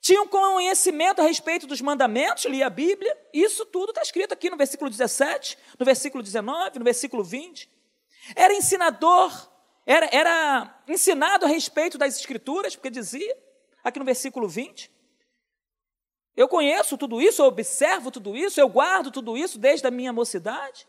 tinha 0.01 0.21
um 0.21 0.27
conhecimento 0.27 1.21
a 1.21 1.25
respeito 1.25 1.67
dos 1.67 1.81
mandamentos, 1.81 2.45
lia 2.45 2.67
a 2.67 2.69
Bíblia, 2.69 3.15
isso 3.33 3.65
tudo 3.65 3.89
está 3.89 4.01
escrito 4.01 4.33
aqui 4.33 4.49
no 4.49 4.57
versículo 4.57 4.89
17, 4.89 5.57
no 5.77 5.85
versículo 5.85 6.23
19, 6.23 6.79
no 6.79 6.85
versículo 6.85 7.23
20. 7.23 7.69
Era 8.35 8.53
ensinador, 8.53 9.31
era, 9.85 10.09
era 10.11 10.83
ensinado 10.87 11.45
a 11.45 11.47
respeito 11.47 11.97
das 11.97 12.17
Escrituras, 12.17 12.75
porque 12.75 12.89
dizia, 12.89 13.37
aqui 13.83 13.99
no 13.99 14.05
versículo 14.05 14.47
20. 14.47 14.91
Eu 16.35 16.47
conheço 16.47 16.97
tudo 16.97 17.19
isso, 17.19 17.41
eu 17.41 17.47
observo 17.47 18.11
tudo 18.11 18.35
isso, 18.35 18.59
eu 18.59 18.69
guardo 18.69 19.09
tudo 19.09 19.35
isso 19.35 19.57
desde 19.57 19.87
a 19.87 19.91
minha 19.91 20.13
mocidade. 20.13 20.87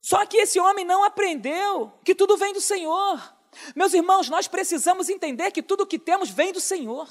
Só 0.00 0.24
que 0.24 0.36
esse 0.36 0.58
homem 0.60 0.84
não 0.84 1.04
aprendeu 1.04 1.92
que 2.04 2.14
tudo 2.14 2.36
vem 2.36 2.52
do 2.52 2.60
Senhor. 2.60 3.36
Meus 3.74 3.92
irmãos, 3.92 4.28
nós 4.28 4.46
precisamos 4.46 5.08
entender 5.08 5.50
que 5.50 5.62
tudo 5.62 5.82
o 5.82 5.86
que 5.86 5.98
temos 5.98 6.30
vem 6.30 6.52
do 6.52 6.60
Senhor. 6.60 7.08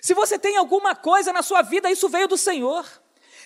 Se 0.00 0.14
você 0.14 0.38
tem 0.38 0.56
alguma 0.56 0.94
coisa 0.94 1.32
na 1.32 1.42
sua 1.42 1.62
vida, 1.62 1.90
isso 1.90 2.08
veio 2.08 2.28
do 2.28 2.36
Senhor. 2.36 2.84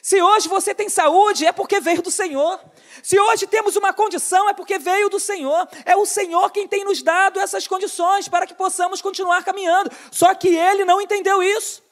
Se 0.02 0.20
hoje 0.20 0.48
você 0.48 0.74
tem 0.74 0.88
saúde, 0.88 1.44
é 1.44 1.52
porque 1.52 1.78
veio 1.78 2.00
do 2.00 2.10
Senhor. 2.10 2.58
Se 3.02 3.18
hoje 3.20 3.46
temos 3.46 3.76
uma 3.76 3.92
condição, 3.92 4.48
é 4.48 4.54
porque 4.54 4.78
veio 4.78 5.10
do 5.10 5.20
Senhor. 5.20 5.68
É 5.84 5.94
o 5.96 6.06
Senhor 6.06 6.50
quem 6.50 6.66
tem 6.66 6.84
nos 6.84 7.02
dado 7.02 7.38
essas 7.38 7.66
condições 7.66 8.26
para 8.26 8.46
que 8.46 8.54
possamos 8.54 9.02
continuar 9.02 9.44
caminhando. 9.44 9.90
Só 10.10 10.34
que 10.34 10.48
ele 10.48 10.84
não 10.84 11.00
entendeu 11.00 11.42
isso. 11.42 11.82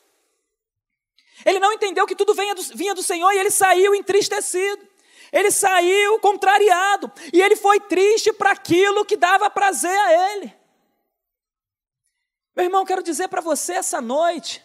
Ele 1.44 1.58
não 1.58 1.72
entendeu 1.72 2.06
que 2.06 2.16
tudo 2.16 2.34
vinha 2.34 2.54
do, 2.54 2.62
vinha 2.74 2.94
do 2.94 3.02
Senhor 3.02 3.30
e 3.32 3.38
ele 3.38 3.50
saiu 3.50 3.94
entristecido. 3.94 4.88
Ele 5.30 5.50
saiu 5.50 6.18
contrariado 6.20 7.12
e 7.32 7.42
ele 7.42 7.54
foi 7.54 7.78
triste 7.80 8.32
para 8.32 8.52
aquilo 8.52 9.04
que 9.04 9.16
dava 9.16 9.50
prazer 9.50 9.98
a 9.98 10.32
ele. 10.32 10.57
Meu 12.58 12.64
irmão, 12.64 12.84
quero 12.84 13.04
dizer 13.04 13.28
para 13.28 13.40
você 13.40 13.74
essa 13.74 14.00
noite 14.00 14.60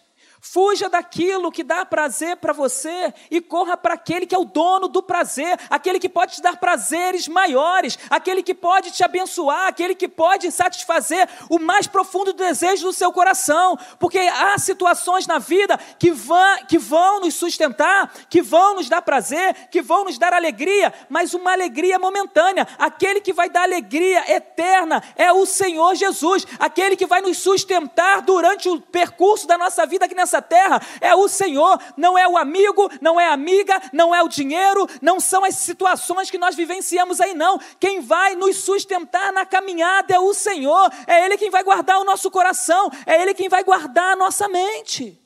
Fuja 0.46 0.90
daquilo 0.90 1.50
que 1.50 1.64
dá 1.64 1.86
prazer 1.86 2.36
para 2.36 2.52
você 2.52 3.14
e 3.32 3.40
corra 3.40 3.78
para 3.78 3.94
aquele 3.94 4.26
que 4.26 4.36
é 4.36 4.38
o 4.38 4.44
dono 4.44 4.90
do 4.90 5.02
prazer, 5.02 5.58
aquele 5.70 5.98
que 5.98 6.10
pode 6.10 6.36
te 6.36 6.42
dar 6.42 6.58
prazeres 6.58 7.30
maiores, 7.30 7.98
aquele 8.10 8.44
que 8.44 8.54
pode 8.54 8.92
te 8.92 9.06
abençoar, 9.06 9.68
aquele 9.68 9.96
que 9.96 10.06
pode 10.06 10.52
satisfazer 10.52 11.30
o 11.50 11.60
mais 11.60 11.88
profundo 11.88 12.34
desejo 12.34 12.88
do 12.88 12.92
seu 12.92 13.10
coração, 13.14 13.80
porque 13.98 14.20
há 14.20 14.58
situações 14.58 15.26
na 15.26 15.40
vida 15.40 15.80
que 15.98 16.12
vão, 16.12 16.58
que 16.68 16.78
vão 16.78 17.22
nos 17.22 17.36
sustentar, 17.36 18.12
que 18.30 18.42
vão 18.42 18.76
nos 18.76 18.90
dar 18.90 19.02
prazer, 19.02 19.70
que 19.72 19.82
vão 19.82 20.04
nos 20.04 20.18
dar 20.18 20.34
alegria, 20.34 20.94
mas 21.08 21.34
uma 21.34 21.54
alegria 21.54 21.98
momentânea. 21.98 22.68
Aquele 22.78 23.22
que 23.22 23.32
vai 23.32 23.50
dar 23.50 23.64
alegria 23.64 24.30
eterna 24.30 25.02
é 25.16 25.32
o 25.32 25.46
Senhor 25.46 25.96
Jesus, 25.96 26.46
aquele 26.60 26.98
que 26.98 27.06
vai 27.06 27.22
nos 27.22 27.38
sustentar 27.38 28.22
durante 28.22 28.68
o 28.68 28.82
percurso 28.82 29.48
da 29.48 29.58
nossa 29.58 29.86
vida 29.86 30.04
aqui 30.04 30.14
nessa 30.14 30.33
nessa 30.34 30.42
terra 30.42 30.82
é 31.00 31.14
o 31.14 31.28
Senhor, 31.28 31.80
não 31.96 32.18
é 32.18 32.28
o 32.28 32.38
amigo, 32.38 32.90
não 33.00 33.20
é 33.20 33.28
a 33.28 33.34
amiga, 33.34 33.80
não 33.94 34.14
é 34.14 34.24
o 34.24 34.28
dinheiro, 34.28 34.88
não 35.02 35.20
são 35.20 35.46
as 35.46 35.56
situações 35.56 36.32
que 36.32 36.38
nós 36.38 36.56
vivenciamos 36.56 37.22
aí, 37.22 37.34
não. 37.34 37.60
Quem 37.80 38.02
vai 38.02 38.36
nos 38.36 38.58
sustentar 38.58 39.32
na 39.32 39.46
caminhada 39.46 40.14
é 40.14 40.20
o 40.20 40.34
Senhor, 40.34 40.92
é 41.06 41.26
Ele 41.26 41.38
quem 41.38 41.52
vai 41.52 41.64
guardar 41.64 42.00
o 42.00 42.04
nosso 42.04 42.32
coração, 42.32 42.90
é 43.06 43.22
Ele 43.22 43.34
quem 43.34 43.48
vai 43.48 43.64
guardar 43.64 44.14
a 44.14 44.16
nossa 44.16 44.48
mente. 44.48 45.20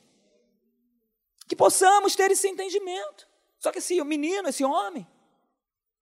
Que 1.48 1.56
possamos 1.56 2.14
ter 2.14 2.30
esse 2.30 2.46
entendimento. 2.46 3.26
Só 3.58 3.72
que 3.72 3.78
esse 3.78 4.02
menino, 4.04 4.48
esse 4.48 4.62
homem, 4.62 5.06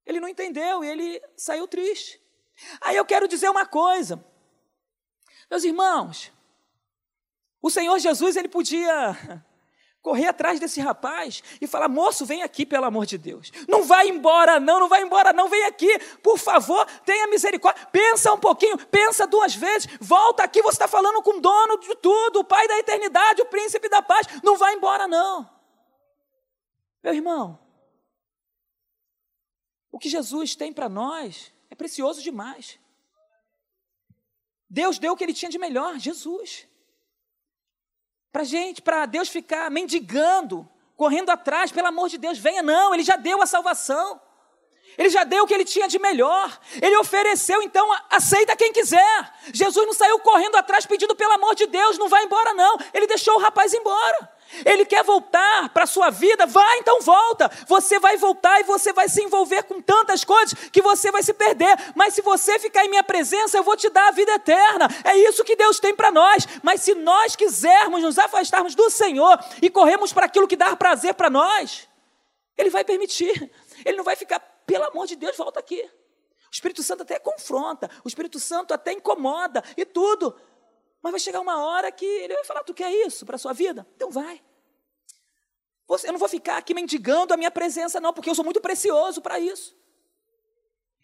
ele 0.04 0.20
não 0.20 0.28
entendeu 0.28 0.84
e 0.84 0.88
ele 0.88 1.22
saiu 1.36 1.68
triste. 1.68 2.20
Aí 2.80 2.96
eu 2.96 3.04
quero 3.04 3.28
dizer 3.28 3.48
uma 3.48 3.64
coisa, 3.64 4.22
meus 5.48 5.62
irmãos, 5.62 6.32
o 7.62 7.70
Senhor 7.70 7.98
Jesus, 7.98 8.36
ele 8.36 8.48
podia 8.48 9.44
correr 10.06 10.28
atrás 10.28 10.60
desse 10.60 10.80
rapaz 10.80 11.42
e 11.60 11.66
falar: 11.66 11.88
moço, 11.88 12.24
vem 12.24 12.44
aqui, 12.44 12.64
pelo 12.64 12.84
amor 12.84 13.06
de 13.06 13.18
Deus. 13.18 13.50
Não 13.66 13.82
vai 13.82 14.08
embora, 14.08 14.60
não, 14.60 14.78
não 14.78 14.88
vai 14.88 15.02
embora, 15.02 15.32
não, 15.32 15.48
vem 15.48 15.64
aqui, 15.64 15.98
por 16.22 16.38
favor, 16.38 16.86
tenha 17.04 17.26
misericórdia. 17.26 17.84
Pensa 17.86 18.32
um 18.32 18.38
pouquinho, 18.38 18.78
pensa 18.86 19.26
duas 19.26 19.56
vezes, 19.56 19.88
volta 20.00 20.44
aqui, 20.44 20.62
você 20.62 20.76
está 20.76 20.86
falando 20.86 21.20
com 21.22 21.38
o 21.38 21.40
dono 21.40 21.76
de 21.80 21.96
tudo, 21.96 22.38
o 22.38 22.44
Pai 22.44 22.68
da 22.68 22.78
eternidade, 22.78 23.42
o 23.42 23.46
príncipe 23.46 23.88
da 23.88 24.00
paz. 24.00 24.28
Não 24.44 24.56
vai 24.56 24.74
embora, 24.74 25.08
não. 25.08 25.50
Meu 27.02 27.12
irmão, 27.12 27.58
o 29.90 29.98
que 29.98 30.08
Jesus 30.08 30.54
tem 30.54 30.72
para 30.72 30.88
nós 30.88 31.52
é 31.68 31.74
precioso 31.74 32.22
demais. 32.22 32.78
Deus 34.70 34.98
deu 34.98 35.14
o 35.14 35.16
que 35.16 35.24
ele 35.24 35.34
tinha 35.34 35.50
de 35.50 35.58
melhor, 35.58 35.98
Jesus. 35.98 36.66
Para 38.36 38.44
gente, 38.44 38.82
para 38.82 39.06
Deus 39.06 39.30
ficar 39.30 39.70
mendigando, 39.70 40.68
correndo 40.94 41.30
atrás, 41.30 41.72
pelo 41.72 41.86
amor 41.86 42.10
de 42.10 42.18
Deus, 42.18 42.36
venha, 42.36 42.62
não, 42.62 42.92
Ele 42.92 43.02
já 43.02 43.16
deu 43.16 43.40
a 43.40 43.46
salvação. 43.46 44.20
Ele 44.96 45.10
já 45.10 45.24
deu 45.24 45.44
o 45.44 45.46
que 45.46 45.54
ele 45.54 45.64
tinha 45.64 45.88
de 45.88 45.98
melhor. 45.98 46.58
Ele 46.80 46.96
ofereceu, 46.96 47.62
então 47.62 47.86
aceita 48.10 48.56
quem 48.56 48.72
quiser. 48.72 49.32
Jesus 49.52 49.86
não 49.86 49.92
saiu 49.92 50.18
correndo 50.20 50.56
atrás 50.56 50.86
pedindo 50.86 51.14
pelo 51.14 51.32
amor 51.32 51.54
de 51.54 51.66
Deus, 51.66 51.98
não 51.98 52.08
vai 52.08 52.24
embora 52.24 52.54
não. 52.54 52.78
Ele 52.94 53.06
deixou 53.06 53.34
o 53.34 53.38
rapaz 53.38 53.74
embora. 53.74 54.36
Ele 54.64 54.84
quer 54.84 55.02
voltar 55.02 55.68
para 55.70 55.84
a 55.84 55.86
sua 55.86 56.08
vida, 56.08 56.46
vai 56.46 56.78
então 56.78 57.00
volta. 57.00 57.50
Você 57.66 57.98
vai 57.98 58.16
voltar 58.16 58.60
e 58.60 58.64
você 58.64 58.92
vai 58.92 59.08
se 59.08 59.22
envolver 59.22 59.64
com 59.64 59.80
tantas 59.80 60.24
coisas 60.24 60.54
que 60.70 60.80
você 60.80 61.10
vai 61.10 61.22
se 61.22 61.34
perder. 61.34 61.76
Mas 61.94 62.14
se 62.14 62.22
você 62.22 62.58
ficar 62.58 62.84
em 62.84 62.88
minha 62.88 63.02
presença, 63.02 63.58
eu 63.58 63.62
vou 63.62 63.76
te 63.76 63.90
dar 63.90 64.08
a 64.08 64.12
vida 64.12 64.32
eterna. 64.32 64.88
É 65.04 65.16
isso 65.18 65.44
que 65.44 65.56
Deus 65.56 65.80
tem 65.80 65.94
para 65.94 66.10
nós. 66.10 66.46
Mas 66.62 66.80
se 66.80 66.94
nós 66.94 67.34
quisermos 67.34 68.02
nos 68.02 68.18
afastarmos 68.18 68.74
do 68.74 68.88
Senhor 68.88 69.38
e 69.60 69.68
corremos 69.68 70.12
para 70.12 70.26
aquilo 70.26 70.48
que 70.48 70.56
dá 70.56 70.74
prazer 70.76 71.14
para 71.14 71.28
nós, 71.28 71.88
Ele 72.56 72.70
vai 72.70 72.84
permitir. 72.84 73.50
Ele 73.84 73.96
não 73.96 74.04
vai 74.04 74.16
ficar, 74.16 74.40
pelo 74.66 74.84
amor 74.84 75.06
de 75.06 75.16
Deus, 75.16 75.36
volta 75.36 75.60
aqui. 75.60 75.80
O 75.80 76.52
Espírito 76.52 76.82
Santo 76.82 77.02
até 77.02 77.18
confronta, 77.18 77.90
o 78.04 78.08
Espírito 78.08 78.40
Santo 78.40 78.74
até 78.74 78.92
incomoda 78.92 79.62
e 79.76 79.84
tudo. 79.84 80.34
Mas 81.02 81.12
vai 81.12 81.20
chegar 81.20 81.40
uma 81.40 81.64
hora 81.64 81.90
que 81.92 82.04
ele 82.04 82.34
vai 82.34 82.44
falar: 82.44 82.64
Tu 82.64 82.74
quer 82.74 82.90
isso 82.90 83.24
para 83.24 83.36
a 83.36 83.38
sua 83.38 83.52
vida? 83.52 83.86
Então 83.94 84.10
vai. 84.10 84.42
Eu 86.04 86.12
não 86.12 86.18
vou 86.18 86.28
ficar 86.28 86.56
aqui 86.56 86.74
mendigando 86.74 87.32
a 87.32 87.36
minha 87.36 87.50
presença, 87.50 88.00
não, 88.00 88.12
porque 88.12 88.28
eu 88.28 88.34
sou 88.34 88.44
muito 88.44 88.60
precioso 88.60 89.22
para 89.22 89.38
isso. 89.38 89.76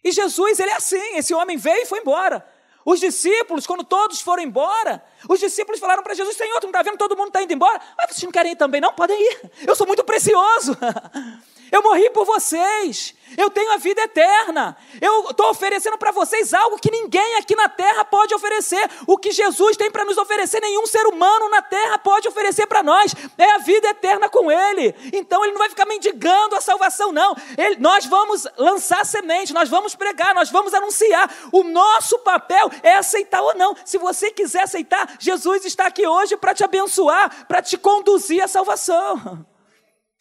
E 0.03 0.11
Jesus, 0.11 0.59
ele 0.59 0.71
é 0.71 0.75
assim: 0.75 1.15
esse 1.15 1.33
homem 1.33 1.57
veio 1.57 1.83
e 1.83 1.85
foi 1.85 1.99
embora. 1.99 2.45
Os 2.85 2.99
discípulos, 2.99 3.65
quando 3.65 3.85
todos 3.85 4.19
foram 4.19 4.43
embora, 4.43 5.01
os 5.29 5.39
discípulos 5.39 5.79
falaram 5.79 6.03
para 6.03 6.13
Jesus: 6.13 6.35
Senhor, 6.35 6.59
tu 6.59 6.63
não 6.63 6.71
está 6.71 6.81
vendo 6.81 6.97
todo 6.97 7.15
mundo 7.15 7.27
está 7.27 7.41
indo 7.41 7.53
embora? 7.53 7.81
Mas 7.97 8.09
vocês 8.11 8.23
não 8.23 8.31
querem 8.31 8.51
ir 8.51 8.55
também? 8.57 8.81
Não, 8.81 8.93
podem 8.93 9.17
ir. 9.19 9.51
Eu 9.65 9.75
sou 9.75 9.87
muito 9.87 10.03
precioso. 10.03 10.75
Eu 11.71 11.81
morri 11.81 12.09
por 12.09 12.25
vocês. 12.25 13.13
Eu 13.37 13.49
tenho 13.49 13.71
a 13.71 13.77
vida 13.77 14.01
eterna. 14.01 14.77
Eu 15.01 15.29
estou 15.29 15.49
oferecendo 15.49 15.97
para 15.97 16.11
vocês 16.11 16.53
algo 16.53 16.77
que 16.77 16.91
ninguém 16.91 17.35
aqui 17.35 17.55
na 17.55 17.67
terra 17.67 18.05
pode 18.05 18.33
oferecer. 18.33 18.89
O 19.07 19.17
que 19.17 19.31
Jesus 19.31 19.75
tem 19.77 19.89
para 19.89 20.05
nos 20.05 20.17
oferecer, 20.17 20.59
nenhum 20.61 20.85
ser 20.85 21.05
humano 21.07 21.49
na 21.49 21.61
terra 21.61 21.97
pode 21.97 22.27
oferecer 22.27 22.67
para 22.67 22.83
nós. 22.83 23.13
É 23.37 23.51
a 23.55 23.57
vida 23.59 23.87
eterna 23.87 24.29
com 24.29 24.51
Ele. 24.51 24.93
Então 25.11 25.43
Ele 25.43 25.53
não 25.53 25.59
vai 25.59 25.69
ficar 25.69 25.85
mendigando 25.85 26.55
a 26.55 26.61
salvação, 26.61 27.11
não. 27.11 27.35
Ele, 27.57 27.77
nós 27.77 28.05
vamos 28.05 28.47
lançar 28.57 29.05
semente, 29.05 29.53
nós 29.53 29.69
vamos 29.69 29.95
pregar, 29.95 30.35
nós 30.35 30.49
vamos 30.49 30.73
anunciar. 30.73 31.29
O 31.51 31.63
nosso 31.63 32.19
papel 32.19 32.69
é 32.81 32.95
aceitar 32.95 33.41
ou 33.41 33.55
não. 33.55 33.75
Se 33.85 33.97
você 33.97 34.31
quiser 34.31 34.63
aceitar, 34.63 35.15
Jesus 35.19 35.65
está 35.65 35.87
aqui 35.87 36.05
hoje 36.05 36.37
para 36.37 36.53
te 36.53 36.63
abençoar, 36.63 37.47
para 37.47 37.61
te 37.61 37.77
conduzir 37.77 38.43
à 38.43 38.47
salvação. 38.47 39.45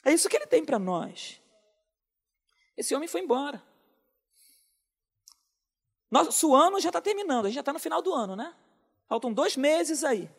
É 0.04 0.12
isso 0.12 0.28
que 0.28 0.36
Ele 0.36 0.46
tem 0.46 0.64
para 0.64 0.78
nós. 0.78 1.40
Esse 2.76 2.94
homem 2.94 3.08
foi 3.08 3.20
embora. 3.20 3.62
Nosso 6.10 6.54
ano 6.54 6.78
já 6.80 6.90
está 6.90 7.00
terminando, 7.00 7.46
a 7.46 7.48
gente 7.48 7.54
já 7.54 7.60
está 7.60 7.72
no 7.72 7.78
final 7.78 8.02
do 8.02 8.12
ano, 8.12 8.36
né? 8.36 8.54
Faltam 9.06 9.32
dois 9.32 9.56
meses 9.56 10.04
aí. 10.04 10.30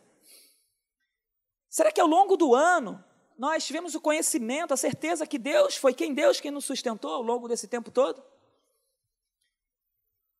Será 1.69 1.91
que 1.91 1.99
ao 1.99 2.07
longo 2.07 2.37
do 2.37 2.53
ano 2.53 3.03
nós 3.37 3.65
tivemos 3.65 3.95
o 3.95 4.01
conhecimento, 4.01 4.73
a 4.73 4.77
certeza 4.77 5.25
que 5.25 5.39
Deus 5.39 5.75
foi 5.75 5.93
quem 5.93 6.13
Deus 6.13 6.39
quem 6.39 6.51
nos 6.51 6.65
sustentou 6.65 7.11
ao 7.11 7.23
longo 7.23 7.47
desse 7.47 7.67
tempo 7.67 7.89
todo? 7.89 8.23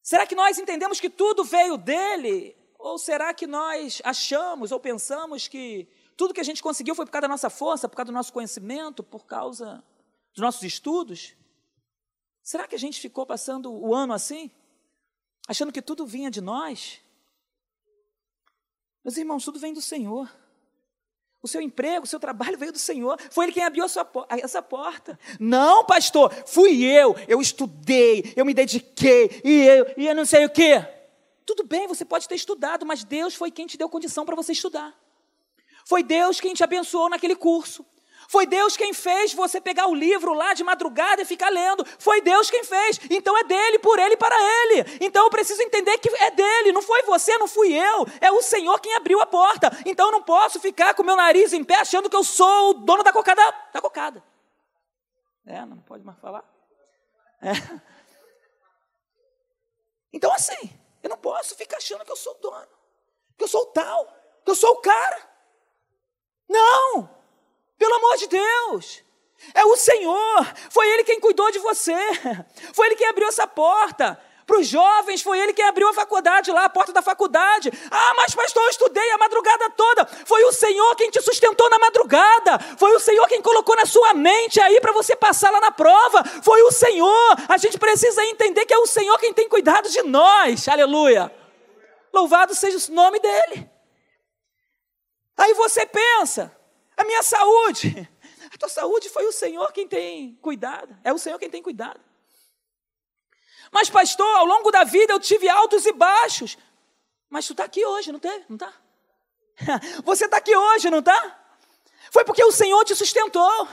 Será 0.04 0.28
que 0.28 0.36
nós 0.36 0.60
entendemos 0.60 1.00
que 1.00 1.10
tudo 1.10 1.44
veio 1.44 1.78
dele? 1.78 2.56
Ou 2.78 2.98
será 2.98 3.34
que 3.34 3.48
nós 3.48 4.02
achamos 4.04 4.72
ou 4.72 4.80
pensamos 4.80 5.48
que 5.48 5.88
tudo 6.16 6.34
que 6.34 6.42
a 6.42 6.44
gente 6.44 6.62
conseguiu 6.62 6.96
foi 6.96 7.06
por 7.06 7.12
causa 7.12 7.24
da 7.24 7.28
nossa 7.28 7.50
força, 7.50 7.90
por 7.90 7.96
causa 7.96 8.12
do 8.12 8.14
nosso 8.14 8.32
conhecimento, 8.34 9.04
por 9.04 9.26
causa 9.26 9.84
dos 10.34 10.42
nossos 10.42 10.64
estudos? 10.64 11.36
Será 12.42 12.68
que 12.68 12.76
a 12.76 12.80
gente 12.80 13.00
ficou 13.00 13.26
passando 13.26 13.72
o 13.72 13.96
ano 13.96 14.14
assim? 14.14 14.52
Achando 15.48 15.72
que 15.72 15.82
tudo 15.82 16.06
vinha 16.06 16.30
de 16.30 16.42
nós? 16.42 17.02
Meus 19.04 19.18
irmãos, 19.18 19.44
tudo 19.44 19.60
vem 19.60 19.74
do 19.74 19.82
Senhor. 19.82 20.30
O 21.42 21.48
seu 21.48 21.60
emprego, 21.60 22.06
o 22.06 22.08
seu 22.08 22.20
trabalho 22.20 22.58
veio 22.60 22.72
do 22.72 22.80
Senhor. 22.80 23.20
Foi 23.30 23.46
Ele 23.46 23.52
quem 23.52 23.64
abriu 23.64 23.84
essa 23.84 24.62
porta. 24.62 25.20
Não, 25.40 25.86
pastor, 25.86 26.34
fui 26.46 26.84
eu. 26.84 27.16
Eu 27.28 27.42
estudei, 27.42 28.34
eu 28.36 28.46
me 28.46 28.54
dediquei, 28.54 29.42
e 29.44 29.66
eu, 29.66 29.94
e 29.98 30.08
eu 30.08 30.16
não 30.16 30.26
sei 30.26 30.46
o 30.46 30.50
quê. 30.50 30.86
Tudo 31.46 31.66
bem, 31.66 31.88
você 31.88 32.06
pode 32.06 32.28
ter 32.28 32.36
estudado, 32.36 32.86
mas 32.86 33.04
Deus 33.04 33.36
foi 33.36 33.52
quem 33.52 33.68
te 33.68 33.78
deu 33.78 33.90
condição 33.90 34.26
para 34.26 34.36
você 34.36 34.54
estudar. 34.54 34.98
Foi 35.86 36.04
Deus 36.04 36.40
quem 36.40 36.54
te 36.54 36.64
abençoou 36.64 37.10
naquele 37.10 37.36
curso. 37.36 37.86
Foi 38.28 38.46
Deus 38.46 38.76
quem 38.76 38.94
fez 38.94 39.34
você 39.34 39.60
pegar 39.62 39.88
o 39.88 39.94
livro 39.94 40.34
lá 40.34 40.54
de 40.54 40.64
madrugada 40.64 41.22
e 41.22 41.26
ficar 41.26 41.50
lendo. 41.50 41.86
Foi 42.00 42.22
Deus 42.22 42.50
quem 42.50 42.64
fez. 42.64 43.00
Então 43.10 43.38
é 43.38 43.44
dele, 43.44 43.80
por 43.80 44.00
ele 44.00 44.16
e 44.16 44.18
para 44.18 44.36
ele. 44.36 44.98
Então 45.02 45.26
eu 45.26 45.30
preciso 45.30 45.62
entender 45.62 45.98
que 45.98 46.10
é 46.10 46.32
dele. 46.32 46.72
Não 46.72 46.82
foi 46.82 47.04
você, 47.04 47.38
não 47.38 47.48
fui 47.48 47.74
eu. 47.74 48.08
É 48.22 48.32
o 48.32 48.42
Senhor 48.42 48.80
quem 48.80 48.96
abriu 48.96 49.22
a 49.22 49.26
porta. 49.26 49.70
Então 49.86 50.08
eu 50.08 50.12
não 50.12 50.24
posso 50.24 50.60
ficar 50.60 50.94
com 50.94 51.04
meu 51.04 51.16
nariz 51.16 51.54
em 51.54 51.64
pé 51.64 51.76
achando 51.76 52.10
que 52.10 52.16
eu 52.16 52.24
sou 52.24 52.72
o 52.72 52.74
dono 52.74 53.04
da 53.04 53.14
cocada. 53.14 53.42
Da 53.72 53.82
cocada. 53.82 54.24
É, 55.46 55.66
não 55.66 55.78
pode 55.78 56.04
mais 56.04 56.18
falar. 56.20 56.44
É. 57.42 57.52
Então 60.12 60.32
assim, 60.32 60.72
eu 61.02 61.10
não 61.10 61.18
posso 61.18 61.56
ficar 61.56 61.78
achando 61.78 62.06
que 62.06 62.12
eu 62.12 62.16
sou 62.16 62.34
o 62.34 62.42
dono. 62.42 62.68
Que 63.38 63.44
eu 63.44 63.48
sou 63.48 63.62
o 63.62 63.66
tal. 63.68 64.06
Que 64.46 64.52
eu 64.52 64.56
sou 64.56 64.72
o 64.72 64.78
cara. 64.78 65.33
Não! 66.54 67.10
Pelo 67.78 67.96
amor 67.96 68.18
de 68.18 68.28
Deus! 68.28 69.04
É 69.54 69.66
o 69.66 69.76
Senhor, 69.76 70.54
foi 70.70 70.88
Ele 70.88 71.04
quem 71.04 71.20
cuidou 71.20 71.52
de 71.52 71.60
você, 71.60 71.98
foi 72.74 72.88
Ele 72.88 72.96
quem 72.96 73.08
abriu 73.08 73.28
essa 73.28 73.46
porta. 73.46 74.18
Para 74.46 74.60
os 74.60 74.68
jovens, 74.68 75.22
foi 75.22 75.40
ele 75.40 75.54
quem 75.54 75.64
abriu 75.66 75.88
a 75.88 75.94
faculdade 75.94 76.52
lá, 76.52 76.66
a 76.66 76.70
porta 76.70 76.92
da 76.92 77.02
faculdade. 77.02 77.72
Ah, 77.90 78.14
mas 78.16 78.36
pastor, 78.36 78.62
eu 78.64 78.70
estudei 78.70 79.12
a 79.12 79.18
madrugada 79.18 79.70
toda. 79.70 80.06
Foi 80.06 80.44
o 80.44 80.52
Senhor 80.52 80.96
quem 80.96 81.10
te 81.10 81.22
sustentou 81.22 81.70
na 81.70 81.80
madrugada. 81.80 82.60
Foi 82.78 82.94
o 82.94 83.00
Senhor 83.00 83.26
quem 83.28 83.42
colocou 83.42 83.76
na 83.76 83.86
sua 83.86 84.14
mente 84.14 84.60
aí 84.60 84.82
para 84.82 84.92
você 84.92 85.16
passar 85.16 85.50
lá 85.50 85.62
na 85.62 85.72
prova. 85.72 86.24
Foi 86.44 86.62
o 86.64 86.72
Senhor. 86.72 87.36
A 87.48 87.58
gente 87.58 87.78
precisa 87.78 88.24
entender 88.26 88.66
que 88.66 88.74
é 88.74 88.78
o 88.78 88.86
Senhor 88.86 89.18
quem 89.18 89.34
tem 89.34 89.48
cuidado 89.48 89.90
de 89.90 90.04
nós. 90.04 90.68
Aleluia. 90.68 91.32
Louvado 92.14 92.54
seja 92.54 92.92
o 92.92 92.94
nome 92.94 93.20
dele. 93.22 93.73
Aí 95.38 95.54
você 95.54 95.86
pensa, 95.86 96.56
a 96.96 97.04
minha 97.04 97.24
saúde. 97.24 98.10
A 98.54 98.58
tua 98.58 98.70
saúde 98.70 99.10
foi 99.10 99.26
o 99.26 99.32
Senhor 99.32 99.72
quem 99.72 99.88
tem 99.88 100.36
cuidado. 100.36 100.96
É 101.04 101.12
o 101.12 101.18
Senhor 101.18 101.40
quem 101.40 101.50
tem 101.50 101.62
cuidado. 101.62 102.00
Mas, 103.72 103.90
pastor, 103.90 104.36
ao 104.38 104.46
longo 104.46 104.70
da 104.72 104.84
vida 104.84 105.14
eu 105.14 105.20
tive 105.20 105.50
altos 105.50 105.86
e 105.86 105.92
baixos. 105.92 106.58
Mas 107.30 107.48
tu 107.48 107.54
está 107.54 107.64
aqui 107.64 107.84
hoje, 107.84 108.12
não 108.12 108.20
teve? 108.20 108.46
Não 108.48 108.56
está? 108.56 108.72
Você 110.06 110.26
está 110.26 110.38
aqui 110.38 110.56
hoje, 110.56 110.90
não 110.92 111.00
está? 111.00 111.40
Foi 112.12 112.24
porque 112.24 112.44
o 112.44 112.52
Senhor 112.52 112.84
te 112.86 112.96
sustentou. 112.96 113.68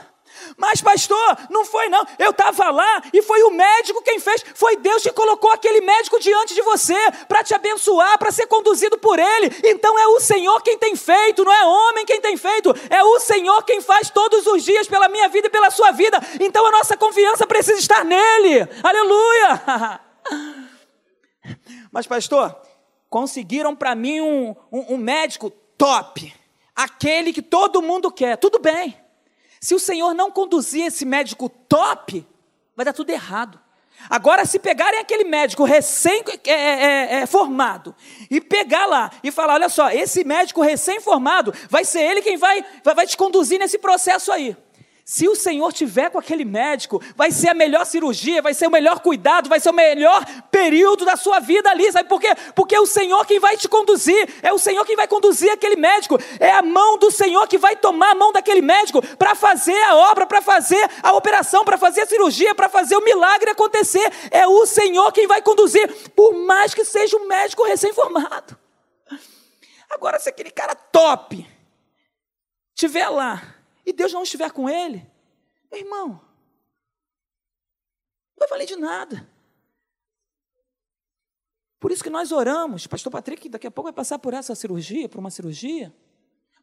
Mas, 0.57 0.81
pastor, 0.81 1.37
não 1.49 1.65
foi 1.65 1.89
não. 1.89 2.05
Eu 2.17 2.31
estava 2.31 2.69
lá 2.69 3.01
e 3.13 3.21
foi 3.21 3.43
o 3.43 3.51
médico 3.51 4.01
quem 4.01 4.19
fez. 4.19 4.43
Foi 4.53 4.77
Deus 4.77 5.03
que 5.03 5.11
colocou 5.11 5.51
aquele 5.51 5.81
médico 5.81 6.19
diante 6.19 6.53
de 6.53 6.61
você 6.61 6.97
para 7.27 7.43
te 7.43 7.53
abençoar, 7.53 8.17
para 8.17 8.31
ser 8.31 8.47
conduzido 8.47 8.97
por 8.97 9.19
ele. 9.19 9.51
Então 9.63 9.97
é 9.97 10.07
o 10.07 10.19
Senhor 10.19 10.61
quem 10.61 10.77
tem 10.77 10.95
feito, 10.95 11.43
não 11.43 11.53
é 11.53 11.65
homem 11.65 12.05
quem 12.05 12.21
tem 12.21 12.37
feito. 12.37 12.73
É 12.89 13.03
o 13.03 13.19
Senhor 13.19 13.63
quem 13.63 13.81
faz 13.81 14.09
todos 14.09 14.45
os 14.47 14.63
dias 14.63 14.87
pela 14.87 15.09
minha 15.09 15.27
vida 15.29 15.47
e 15.47 15.51
pela 15.51 15.71
sua 15.71 15.91
vida. 15.91 16.19
Então 16.39 16.65
a 16.65 16.71
nossa 16.71 16.95
confiança 16.97 17.47
precisa 17.47 17.79
estar 17.79 18.03
nele. 18.03 18.67
Aleluia! 18.83 20.01
Mas, 21.91 22.07
pastor, 22.07 22.55
conseguiram 23.09 23.75
para 23.75 23.93
mim 23.95 24.21
um, 24.21 24.55
um, 24.71 24.93
um 24.93 24.97
médico 24.97 25.49
top. 25.77 26.33
Aquele 26.75 27.33
que 27.33 27.41
todo 27.41 27.81
mundo 27.81 28.11
quer. 28.11 28.37
Tudo 28.37 28.59
bem. 28.59 29.00
Se 29.61 29.75
o 29.75 29.79
Senhor 29.79 30.15
não 30.15 30.31
conduzir 30.31 30.87
esse 30.87 31.05
médico 31.05 31.47
top, 31.47 32.25
vai 32.75 32.83
dar 32.83 32.93
tudo 32.93 33.11
errado. 33.11 33.59
Agora, 34.09 34.43
se 34.45 34.57
pegarem 34.57 34.99
aquele 34.99 35.23
médico 35.23 35.63
recém-formado 35.63 37.93
é, 37.93 37.93
é, 37.93 38.01
é, 38.01 38.25
e 38.31 38.41
pegar 38.41 38.87
lá 38.87 39.11
e 39.23 39.31
falar: 39.31 39.53
olha 39.53 39.69
só, 39.69 39.91
esse 39.91 40.23
médico 40.23 40.63
recém-formado 40.63 41.53
vai 41.69 41.85
ser 41.85 42.01
ele 42.01 42.23
quem 42.23 42.37
vai, 42.37 42.65
vai, 42.83 42.95
vai 42.95 43.05
te 43.05 43.15
conduzir 43.15 43.59
nesse 43.59 43.77
processo 43.77 44.31
aí. 44.31 44.57
Se 45.03 45.27
o 45.27 45.35
Senhor 45.35 45.73
tiver 45.73 46.09
com 46.09 46.19
aquele 46.19 46.45
médico, 46.45 47.01
vai 47.15 47.31
ser 47.31 47.49
a 47.49 47.53
melhor 47.53 47.85
cirurgia, 47.85 48.41
vai 48.41 48.53
ser 48.53 48.67
o 48.67 48.71
melhor 48.71 48.99
cuidado, 48.99 49.49
vai 49.49 49.59
ser 49.59 49.69
o 49.69 49.73
melhor 49.73 50.23
período 50.51 51.03
da 51.05 51.15
sua 51.15 51.39
vida 51.39 51.69
ali. 51.69 51.91
Sabe 51.91 52.07
por 52.07 52.19
quê? 52.19 52.29
Porque 52.55 52.75
é 52.75 52.79
o 52.79 52.85
Senhor 52.85 53.25
quem 53.25 53.39
vai 53.39 53.57
te 53.57 53.67
conduzir, 53.67 54.29
é 54.41 54.53
o 54.53 54.59
Senhor 54.59 54.85
quem 54.85 54.95
vai 54.95 55.07
conduzir 55.07 55.51
aquele 55.51 55.75
médico, 55.75 56.17
é 56.39 56.51
a 56.51 56.61
mão 56.61 56.97
do 56.97 57.09
Senhor 57.09 57.47
que 57.47 57.57
vai 57.57 57.75
tomar 57.75 58.11
a 58.11 58.15
mão 58.15 58.31
daquele 58.31 58.61
médico 58.61 59.01
para 59.17 59.33
fazer 59.35 59.77
a 59.83 59.95
obra, 59.95 60.25
para 60.25 60.41
fazer 60.41 60.89
a 61.01 61.13
operação, 61.13 61.65
para 61.65 61.77
fazer 61.77 62.01
a 62.01 62.05
cirurgia, 62.05 62.53
para 62.53 62.69
fazer 62.69 62.95
o 62.95 63.03
milagre 63.03 63.49
acontecer. 63.49 64.11
É 64.29 64.47
o 64.47 64.65
Senhor 64.65 65.11
quem 65.11 65.27
vai 65.27 65.41
conduzir, 65.41 66.11
por 66.15 66.33
mais 66.33 66.73
que 66.73 66.85
seja 66.85 67.17
um 67.17 67.27
médico 67.27 67.63
recém-formado. 67.63 68.57
Agora, 69.89 70.19
se 70.19 70.29
aquele 70.29 70.51
cara 70.51 70.73
top 70.73 71.45
estiver 72.73 73.09
lá, 73.09 73.60
e 73.85 73.93
Deus 73.93 74.13
não 74.13 74.23
estiver 74.23 74.51
com 74.51 74.69
ele, 74.69 75.09
meu 75.71 75.79
irmão, 75.79 76.07
não 76.07 76.21
vai 78.39 78.47
valer 78.47 78.65
de 78.65 78.75
nada. 78.75 79.29
Por 81.79 81.91
isso 81.91 82.03
que 82.03 82.09
nós 82.09 82.31
oramos, 82.31 82.85
pastor 82.85 83.11
Patrick 83.11 83.49
daqui 83.49 83.65
a 83.65 83.71
pouco 83.71 83.87
vai 83.87 83.93
passar 83.93 84.19
por 84.19 84.33
essa 84.33 84.53
cirurgia, 84.53 85.09
por 85.09 85.19
uma 85.19 85.31
cirurgia. 85.31 85.93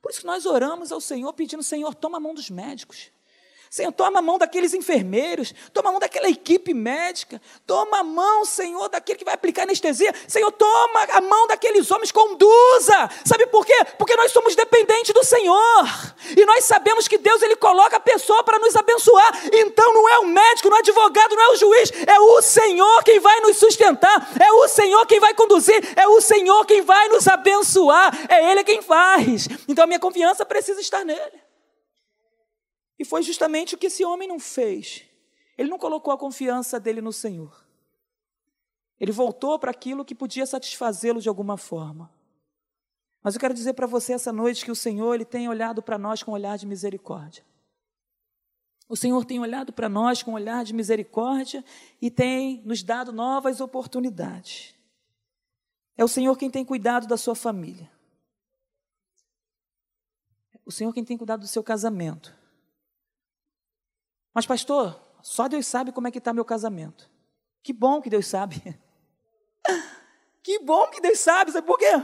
Por 0.01 0.11
isso 0.11 0.21
que 0.21 0.27
nós 0.27 0.47
oramos 0.47 0.93
ao 0.93 1.01
Senhor 1.01 1.33
pedindo, 1.33 1.63
Senhor, 1.63 1.93
toma 1.95 2.19
a 2.19 2.21
mão 2.21 2.33
dos 2.33 2.51
médicos. 2.51 3.11
Senhor, 3.71 3.93
toma 3.93 4.21
a 4.21 4.23
mão 4.23 4.39
daqueles 4.39 4.73
enfermeiros, 4.73 5.55
toma 5.73 5.91
a 5.91 5.93
mão 5.93 6.01
daquela 6.01 6.29
equipe 6.29 6.73
médica, 6.73 7.41
toma 7.67 7.99
a 7.99 8.05
mão, 8.05 8.45
Senhor, 8.45 8.89
daquele 8.89 9.19
que 9.19 9.25
vai 9.25 9.35
aplicar 9.35 9.65
anestesia, 9.65 10.15
Senhor, 10.27 10.51
toma 10.53 11.03
a 11.13 11.21
mão 11.21 11.47
daqueles 11.47 11.91
homens, 11.91 12.11
conduza. 12.11 13.11
Sabe 13.25 13.47
por 13.47 13.67
quê? 13.67 13.77
Porque 13.99 14.17
nós 14.17 14.33
somos 14.33 14.55
dependentes 14.55 15.13
do 15.13 15.23
Senhor. 15.23 15.85
E 16.37 16.45
nós 16.47 16.65
sabemos 16.65 17.07
que 17.07 17.19
Deus 17.19 17.43
ele 17.43 17.57
coloca 17.57 17.97
a 17.97 18.01
pessoa 18.01 18.43
para 18.43 18.59
nos 18.59 18.75
abençoar. 18.75 19.39
Então 19.53 19.93
não 19.93 20.09
é 20.09 20.19
o 20.19 20.27
médico, 20.27 20.69
não 20.69 20.77
é 20.77 20.81
o 20.81 20.83
advogado, 20.83 21.35
não 21.35 21.43
é 21.43 21.49
o 21.51 21.57
juiz, 21.57 21.93
é 22.07 22.21
o 22.21 22.41
Senhor 22.41 23.03
quem 23.05 23.21
vai 23.21 23.41
nos 23.41 23.57
sustentar, 23.59 24.31
é 24.41 24.53
o 24.53 24.69
Senhor 24.69 25.05
quem 25.07 25.21
vai 25.21 25.35
conduzir, 25.35 25.81
é 25.97 26.09
o 26.09 26.21
Senhor 26.21 26.65
quem 26.65 26.83
vai 26.83 27.09
nos 27.09 27.29
abençoar, 27.29 28.17
é 28.29 28.51
ele 28.51 28.65
quem 28.65 28.81
faz. 28.81 29.49
Então 29.69 29.85
a 29.85 29.87
minha 29.87 30.01
confiança 30.01 30.45
precisa 30.47 30.81
estar 30.81 31.05
nele. 31.05 31.48
E 32.99 33.05
foi 33.05 33.23
justamente 33.23 33.75
o 33.75 33.79
que 33.79 33.87
esse 33.87 34.05
homem 34.05 34.27
não 34.27 34.41
fez. 34.41 35.05
Ele 35.57 35.71
não 35.71 35.79
colocou 35.79 36.13
a 36.13 36.19
confiança 36.19 36.81
dele 36.81 37.01
no 37.01 37.13
Senhor. 37.13 37.65
Ele 38.99 39.13
voltou 39.13 39.59
para 39.59 39.71
aquilo 39.71 40.05
que 40.05 40.15
podia 40.15 40.45
satisfazê-lo 40.47 41.21
de 41.21 41.29
alguma 41.29 41.57
forma. 41.57 42.11
Mas 43.23 43.35
eu 43.35 43.41
quero 43.41 43.55
dizer 43.55 43.75
para 43.75 43.87
você 43.87 44.13
essa 44.13 44.33
noite 44.33 44.65
que 44.65 44.71
o 44.71 44.77
Senhor 44.77 45.15
ele 45.15 45.25
tem 45.25 45.49
olhado 45.49 45.83
para 45.83 45.99
nós 45.99 46.23
com 46.23 46.31
um 46.31 46.35
olhar 46.35 46.57
de 46.57 46.67
misericórdia. 46.67 47.45
O 48.89 48.97
Senhor 48.97 49.25
tem 49.25 49.39
olhado 49.39 49.73
para 49.73 49.89
nós 49.89 50.23
com 50.23 50.31
um 50.31 50.35
olhar 50.35 50.65
de 50.65 50.73
misericórdia 50.73 51.65
e 52.01 52.11
tem 52.11 52.63
nos 52.65 52.83
dado 52.83 53.13
novas 53.13 53.61
oportunidades. 53.61 54.75
É 55.97 56.05
o 56.05 56.09
Senhor 56.09 56.37
quem 56.37 56.51
tem 56.51 56.65
cuidado 56.65 57.07
da 57.07 57.17
sua 57.17 57.35
família. 57.35 57.91
O 60.65 60.73
Senhor 60.73 60.93
quem 60.93 61.05
tem 61.05 61.19
cuidado 61.19 61.41
do 61.41 61.49
seu 61.49 61.63
casamento. 61.63 62.38
Mas, 64.39 64.47
pastor, 64.47 64.97
só 65.21 65.49
Deus 65.49 65.67
sabe 65.67 65.91
como 65.91 66.07
é 66.07 66.13
que 66.13 66.19
está 66.19 66.33
meu 66.33 66.45
casamento. 66.45 67.11
Que 67.61 67.73
bom 67.73 68.01
que 68.01 68.09
Deus 68.09 68.25
sabe. 68.29 68.79
que 70.45 70.61
bom 70.61 70.87
que 70.91 71.01
Deus 71.01 71.19
sabe, 71.19 71.51
sabe 71.51 71.67
por 71.67 71.77
quê? 71.77 72.01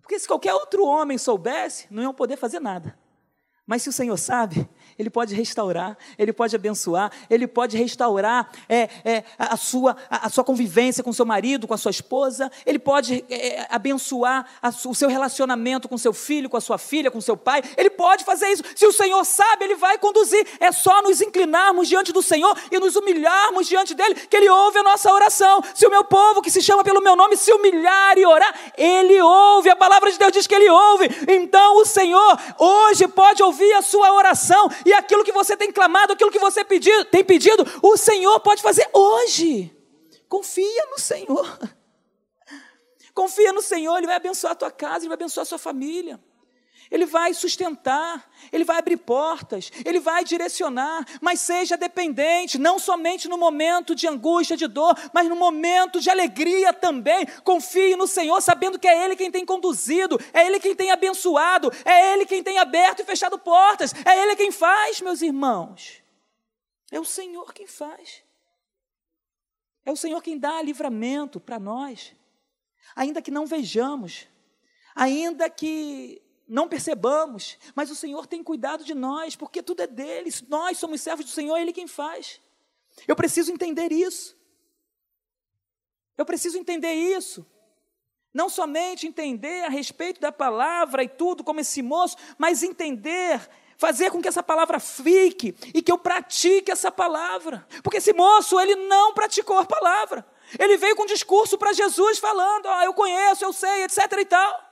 Porque 0.00 0.16
se 0.16 0.28
qualquer 0.28 0.54
outro 0.54 0.84
homem 0.84 1.18
soubesse, 1.18 1.88
não 1.90 2.04
iam 2.04 2.14
poder 2.14 2.36
fazer 2.36 2.60
nada. 2.60 2.96
Mas 3.66 3.82
se 3.82 3.88
o 3.88 3.92
Senhor 3.92 4.16
sabe, 4.16 4.70
ele 5.00 5.08
pode 5.08 5.34
restaurar, 5.34 5.96
Ele 6.18 6.30
pode 6.30 6.54
abençoar, 6.54 7.10
Ele 7.30 7.46
pode 7.46 7.74
restaurar 7.74 8.50
é, 8.68 8.86
é, 9.02 9.24
a, 9.38 9.56
sua, 9.56 9.96
a, 10.10 10.26
a, 10.26 10.28
sua 10.28 10.44
convivência 10.44 11.02
com 11.02 11.10
seu 11.10 11.24
marido, 11.24 11.66
com 11.66 11.72
a 11.72 11.78
sua 11.78 11.90
esposa, 11.90 12.52
Ele 12.66 12.78
pode 12.78 13.24
é, 13.30 13.66
abençoar 13.70 14.46
a, 14.60 14.68
o 14.68 14.94
seu 14.94 15.08
relacionamento 15.08 15.88
com 15.88 15.96
seu 15.96 16.12
filho, 16.12 16.50
com 16.50 16.56
a 16.58 16.60
sua 16.60 16.76
filha, 16.76 17.10
com 17.10 17.18
seu 17.18 17.34
pai, 17.34 17.62
Ele 17.78 17.88
pode 17.88 18.24
fazer 18.24 18.48
isso. 18.48 18.62
Se 18.76 18.86
o 18.86 18.92
Senhor 18.92 19.24
sabe, 19.24 19.64
Ele 19.64 19.74
vai 19.74 19.96
conduzir. 19.96 20.46
É 20.60 20.70
só 20.70 21.00
nos 21.00 21.22
inclinarmos 21.22 21.88
diante 21.88 22.12
do 22.12 22.20
Senhor 22.20 22.54
e 22.70 22.78
nos 22.78 22.94
humilharmos 22.94 23.66
diante 23.66 23.94
dEle, 23.94 24.14
que 24.14 24.36
Ele 24.36 24.50
ouve 24.50 24.80
a 24.80 24.82
nossa 24.82 25.10
oração. 25.10 25.62
Se 25.74 25.86
o 25.86 25.90
meu 25.90 26.04
povo, 26.04 26.42
que 26.42 26.50
se 26.50 26.60
chama 26.60 26.84
pelo 26.84 27.00
meu 27.00 27.16
nome, 27.16 27.38
se 27.38 27.50
humilhar 27.50 28.18
e 28.18 28.26
orar, 28.26 28.54
Ele 28.76 29.18
ouve. 29.22 29.70
A 29.70 29.76
palavra 29.76 30.12
de 30.12 30.18
Deus 30.18 30.32
diz 30.32 30.46
que 30.46 30.54
Ele 30.54 30.68
ouve. 30.68 31.08
Então 31.26 31.78
o 31.78 31.86
Senhor 31.86 32.38
hoje 32.58 33.08
pode 33.08 33.42
ouvir 33.42 33.72
a 33.72 33.80
sua 33.80 34.12
oração 34.12 34.68
aquilo 34.92 35.24
que 35.24 35.32
você 35.32 35.56
tem 35.56 35.72
clamado, 35.72 36.12
aquilo 36.12 36.30
que 36.30 36.38
você 36.38 36.64
pedido, 36.64 37.04
tem 37.06 37.24
pedido, 37.24 37.64
o 37.82 37.96
Senhor 37.96 38.38
pode 38.40 38.62
fazer 38.62 38.88
hoje. 38.92 39.74
Confia 40.28 40.86
no 40.90 40.98
Senhor. 40.98 41.58
Confia 43.12 43.52
no 43.52 43.60
Senhor, 43.60 43.96
Ele 43.98 44.06
vai 44.06 44.16
abençoar 44.16 44.52
a 44.52 44.56
tua 44.56 44.70
casa, 44.70 45.00
Ele 45.00 45.08
vai 45.08 45.16
abençoar 45.16 45.42
a 45.42 45.46
sua 45.46 45.58
família. 45.58 46.20
Ele 46.90 47.06
vai 47.06 47.32
sustentar, 47.32 48.28
Ele 48.52 48.64
vai 48.64 48.78
abrir 48.78 48.96
portas, 48.96 49.70
Ele 49.84 50.00
vai 50.00 50.24
direcionar, 50.24 51.06
mas 51.20 51.40
seja 51.40 51.76
dependente, 51.76 52.58
não 52.58 52.78
somente 52.80 53.28
no 53.28 53.38
momento 53.38 53.94
de 53.94 54.08
angústia, 54.08 54.56
de 54.56 54.66
dor, 54.66 54.96
mas 55.12 55.28
no 55.28 55.36
momento 55.36 56.00
de 56.00 56.10
alegria 56.10 56.72
também. 56.72 57.24
Confie 57.44 57.94
no 57.94 58.08
Senhor, 58.08 58.40
sabendo 58.40 58.78
que 58.78 58.88
é 58.88 59.04
Ele 59.04 59.14
quem 59.14 59.30
tem 59.30 59.46
conduzido, 59.46 60.18
é 60.32 60.44
Ele 60.44 60.58
quem 60.58 60.74
tem 60.74 60.90
abençoado, 60.90 61.70
é 61.84 62.12
Ele 62.12 62.26
quem 62.26 62.42
tem 62.42 62.58
aberto 62.58 63.00
e 63.00 63.04
fechado 63.04 63.38
portas, 63.38 63.94
é 64.04 64.22
Ele 64.22 64.34
quem 64.34 64.50
faz, 64.50 65.00
meus 65.00 65.22
irmãos. 65.22 66.02
É 66.90 66.98
o 66.98 67.04
Senhor 67.04 67.54
quem 67.54 67.68
faz. 67.68 68.24
É 69.86 69.92
o 69.92 69.96
Senhor 69.96 70.20
quem 70.22 70.36
dá 70.36 70.60
livramento 70.60 71.38
para 71.38 71.58
nós, 71.58 72.14
ainda 72.96 73.22
que 73.22 73.30
não 73.30 73.46
vejamos, 73.46 74.26
ainda 74.94 75.48
que 75.48 76.20
não 76.50 76.68
percebamos, 76.68 77.56
mas 77.76 77.90
o 77.90 77.94
Senhor 77.94 78.26
tem 78.26 78.42
cuidado 78.42 78.82
de 78.82 78.92
nós, 78.92 79.36
porque 79.36 79.62
tudo 79.62 79.82
é 79.82 79.86
dele. 79.86 80.30
Nós 80.48 80.78
somos 80.78 81.00
servos 81.00 81.24
do 81.24 81.30
Senhor, 81.30 81.56
é 81.56 81.62
Ele 81.62 81.72
quem 81.72 81.86
faz. 81.86 82.40
Eu 83.06 83.14
preciso 83.14 83.52
entender 83.52 83.92
isso. 83.92 84.36
Eu 86.18 86.26
preciso 86.26 86.58
entender 86.58 86.92
isso. 86.92 87.46
Não 88.34 88.48
somente 88.48 89.06
entender 89.06 89.64
a 89.64 89.68
respeito 89.68 90.20
da 90.20 90.32
palavra 90.32 91.04
e 91.04 91.08
tudo, 91.08 91.44
como 91.44 91.60
esse 91.60 91.82
moço, 91.82 92.16
mas 92.36 92.64
entender, 92.64 93.48
fazer 93.78 94.10
com 94.10 94.20
que 94.20 94.28
essa 94.28 94.42
palavra 94.42 94.80
fique 94.80 95.54
e 95.72 95.80
que 95.80 95.92
eu 95.92 95.98
pratique 95.98 96.72
essa 96.72 96.90
palavra. 96.90 97.64
Porque 97.82 97.98
esse 97.98 98.12
moço, 98.12 98.58
ele 98.58 98.74
não 98.74 99.14
praticou 99.14 99.56
a 99.58 99.64
palavra. 99.64 100.26
Ele 100.58 100.76
veio 100.76 100.96
com 100.96 101.04
um 101.04 101.06
discurso 101.06 101.56
para 101.56 101.72
Jesus 101.72 102.18
falando: 102.18 102.66
ah, 102.66 102.84
eu 102.84 102.92
conheço, 102.92 103.44
eu 103.44 103.52
sei, 103.52 103.84
etc 103.84 104.12
e 104.18 104.24
tal. 104.24 104.69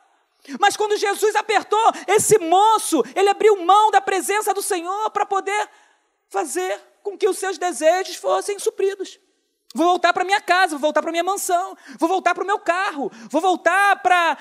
Mas 0.58 0.76
quando 0.76 0.96
Jesus 0.96 1.34
apertou, 1.36 1.92
esse 2.06 2.38
moço, 2.38 3.02
ele 3.14 3.28
abriu 3.28 3.56
mão 3.56 3.90
da 3.90 4.00
presença 4.00 4.54
do 4.54 4.62
Senhor 4.62 5.10
para 5.10 5.26
poder 5.26 5.68
fazer 6.28 6.80
com 7.02 7.16
que 7.16 7.28
os 7.28 7.38
seus 7.38 7.58
desejos 7.58 8.16
fossem 8.16 8.58
supridos. 8.58 9.18
Vou 9.74 9.86
voltar 9.86 10.14
para 10.14 10.24
minha 10.24 10.40
casa, 10.40 10.70
vou 10.70 10.78
voltar 10.78 11.02
para 11.02 11.10
minha 11.10 11.22
mansão, 11.22 11.76
vou 11.98 12.08
voltar 12.08 12.34
para 12.34 12.42
o 12.42 12.46
meu 12.46 12.58
carro, 12.58 13.12
vou 13.30 13.38
voltar 13.38 13.96
para 14.02 14.38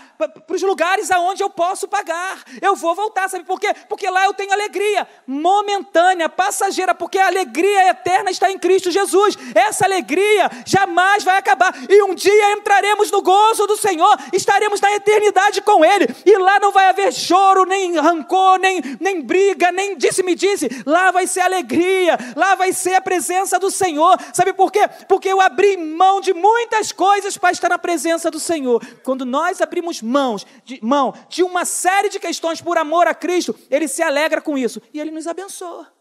os 0.50 0.62
lugares 0.62 1.12
aonde 1.12 1.44
eu 1.44 1.50
posso 1.50 1.86
pagar. 1.86 2.46
Eu 2.62 2.78
vou 2.78 2.96
voltar, 2.96 3.30
sabe 3.30 3.44
por 3.44 3.60
quê? 3.60 3.76
Porque 3.90 4.10
lá 4.10 4.24
eu 4.24 4.34
tenho 4.34 4.54
alegria 4.54 5.06
momentânea, 5.28 6.30
passageira, 6.30 6.96
porque 6.96 7.20
a 7.20 7.28
alegria 7.28 7.90
eterna 7.90 8.32
está 8.32 8.50
em 8.50 8.58
Cristo 8.58 8.90
Jesus. 8.90 9.38
Essa 9.54 9.84
alegria 9.84 10.50
jamais 10.66 11.26
vai 11.26 11.38
acabar. 11.38 11.76
E 11.90 12.02
um 12.04 12.16
dia 12.16 12.54
entraremos 12.54 13.12
no 13.12 13.22
gozo 13.22 13.68
do 13.68 13.76
Senhor, 13.76 14.18
estaremos 14.32 14.80
na 14.80 14.94
eternidade 14.94 15.62
com 15.62 15.84
Ele. 15.84 16.08
E 16.26 16.38
lá 16.38 16.58
não 16.62 16.72
vai 16.72 16.88
haver 16.88 17.12
choro, 17.12 17.66
nem 17.66 18.00
rancor, 18.00 18.60
nem, 18.60 18.82
nem 18.98 19.22
briga, 19.22 19.74
nem 19.74 19.98
disse-me 19.98 20.36
disse. 20.36 20.70
Lá 20.86 21.12
vai 21.12 21.28
ser 21.28 21.42
alegria, 21.42 22.18
lá 22.34 22.56
vai 22.56 22.72
ser 22.72 22.96
a 22.96 23.02
presença 23.02 23.60
do 23.60 23.70
Senhor. 23.70 24.18
Sabe 24.34 24.54
por 24.54 24.72
quê? 24.72 24.88
Porque 25.17 25.30
eu 25.30 25.41
abri 25.41 25.75
mão 25.77 26.21
de 26.21 26.32
muitas 26.32 26.91
coisas 26.91 27.39
para 27.39 27.51
estar 27.51 27.69
na 27.69 27.80
presença 27.80 28.30
do 28.30 28.39
Senhor. 28.39 28.86
Quando 29.01 29.25
nós 29.25 29.62
abrimos 29.62 29.99
mãos, 29.99 30.45
de, 30.63 30.80
mão 30.80 31.12
de 31.27 31.41
uma 31.41 31.65
série 31.65 32.08
de 32.08 32.19
questões 32.19 32.62
por 32.62 32.77
amor 32.77 33.08
a 33.08 33.15
Cristo, 33.15 33.58
Ele 33.67 33.88
se 33.88 34.03
alegra 34.03 34.39
com 34.39 34.56
isso 34.56 34.80
e 34.93 34.99
Ele 34.99 35.10
nos 35.10 35.25
abençoa. 35.25 35.91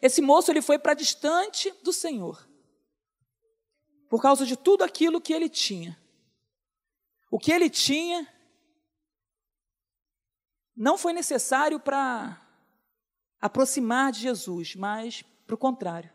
Esse 0.00 0.22
moço 0.22 0.52
ele 0.52 0.62
foi 0.62 0.78
para 0.78 0.94
distante 0.94 1.74
do 1.82 1.92
Senhor 1.92 2.48
por 4.08 4.22
causa 4.22 4.46
de 4.46 4.56
tudo 4.56 4.84
aquilo 4.84 5.20
que 5.20 5.32
ele 5.32 5.48
tinha. 5.48 6.00
O 7.28 7.40
que 7.40 7.50
ele 7.50 7.68
tinha 7.68 8.24
não 10.76 10.96
foi 10.96 11.12
necessário 11.12 11.80
para 11.80 12.40
aproximar 13.40 14.12
de 14.12 14.20
Jesus, 14.20 14.76
mas 14.76 15.24
para 15.44 15.56
o 15.56 15.58
contrário 15.58 16.14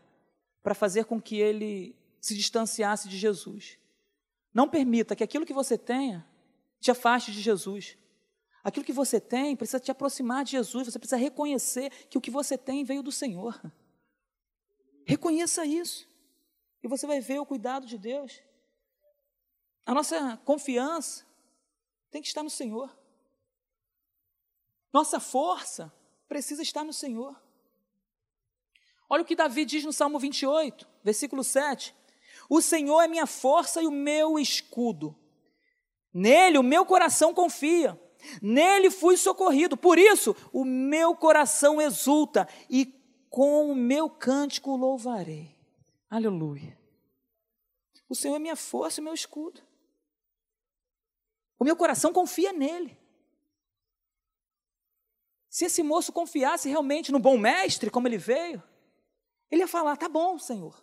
para 0.62 0.74
fazer 0.74 1.04
com 1.04 1.20
que 1.20 1.36
ele 1.36 1.96
se 2.20 2.34
distanciasse 2.34 3.08
de 3.08 3.18
Jesus. 3.18 3.78
Não 4.54 4.68
permita 4.68 5.16
que 5.16 5.24
aquilo 5.24 5.46
que 5.46 5.52
você 5.52 5.76
tenha 5.76 6.26
te 6.80 6.90
afaste 6.90 7.32
de 7.32 7.40
Jesus. 7.40 7.96
Aquilo 8.62 8.84
que 8.84 8.92
você 8.92 9.20
tem 9.20 9.56
precisa 9.56 9.80
te 9.80 9.90
aproximar 9.90 10.44
de 10.44 10.52
Jesus, 10.52 10.86
você 10.86 10.98
precisa 10.98 11.16
reconhecer 11.16 11.90
que 12.06 12.16
o 12.16 12.20
que 12.20 12.30
você 12.30 12.56
tem 12.56 12.84
veio 12.84 13.02
do 13.02 13.10
Senhor. 13.10 13.60
Reconheça 15.04 15.66
isso, 15.66 16.08
e 16.80 16.86
você 16.86 17.06
vai 17.06 17.20
ver 17.20 17.40
o 17.40 17.46
cuidado 17.46 17.86
de 17.86 17.98
Deus. 17.98 18.40
A 19.84 19.92
nossa 19.92 20.36
confiança 20.38 21.26
tem 22.08 22.22
que 22.22 22.28
estar 22.28 22.42
no 22.44 22.50
Senhor. 22.50 22.96
Nossa 24.92 25.18
força 25.18 25.92
precisa 26.28 26.62
estar 26.62 26.84
no 26.84 26.92
Senhor. 26.92 27.41
Olha 29.12 29.20
o 29.20 29.26
que 29.26 29.36
Davi 29.36 29.66
diz 29.66 29.84
no 29.84 29.92
Salmo 29.92 30.18
28, 30.18 30.88
versículo 31.04 31.44
7. 31.44 31.94
O 32.48 32.62
Senhor 32.62 33.02
é 33.02 33.06
minha 33.06 33.26
força 33.26 33.82
e 33.82 33.86
o 33.86 33.90
meu 33.90 34.38
escudo. 34.38 35.14
Nele 36.14 36.56
o 36.56 36.62
meu 36.62 36.86
coração 36.86 37.34
confia. 37.34 38.00
Nele 38.40 38.90
fui 38.90 39.18
socorrido. 39.18 39.76
Por 39.76 39.98
isso 39.98 40.34
o 40.50 40.64
meu 40.64 41.14
coração 41.14 41.78
exulta 41.78 42.48
e 42.70 42.86
com 43.28 43.70
o 43.70 43.74
meu 43.74 44.08
cântico 44.08 44.74
louvarei. 44.74 45.58
Aleluia. 46.08 46.80
O 48.08 48.14
Senhor 48.14 48.36
é 48.36 48.38
minha 48.38 48.56
força 48.56 48.98
e 48.98 49.04
meu 49.04 49.12
escudo. 49.12 49.60
O 51.58 51.64
meu 51.64 51.76
coração 51.76 52.14
confia 52.14 52.50
nele. 52.50 52.96
Se 55.50 55.66
esse 55.66 55.82
moço 55.82 56.14
confiasse 56.14 56.70
realmente 56.70 57.12
no 57.12 57.18
bom 57.18 57.36
mestre, 57.36 57.90
como 57.90 58.08
ele 58.08 58.16
veio, 58.16 58.71
ele 59.52 59.62
ia 59.62 59.68
falar: 59.68 59.96
tá 59.96 60.08
bom, 60.08 60.38
Senhor. 60.38 60.74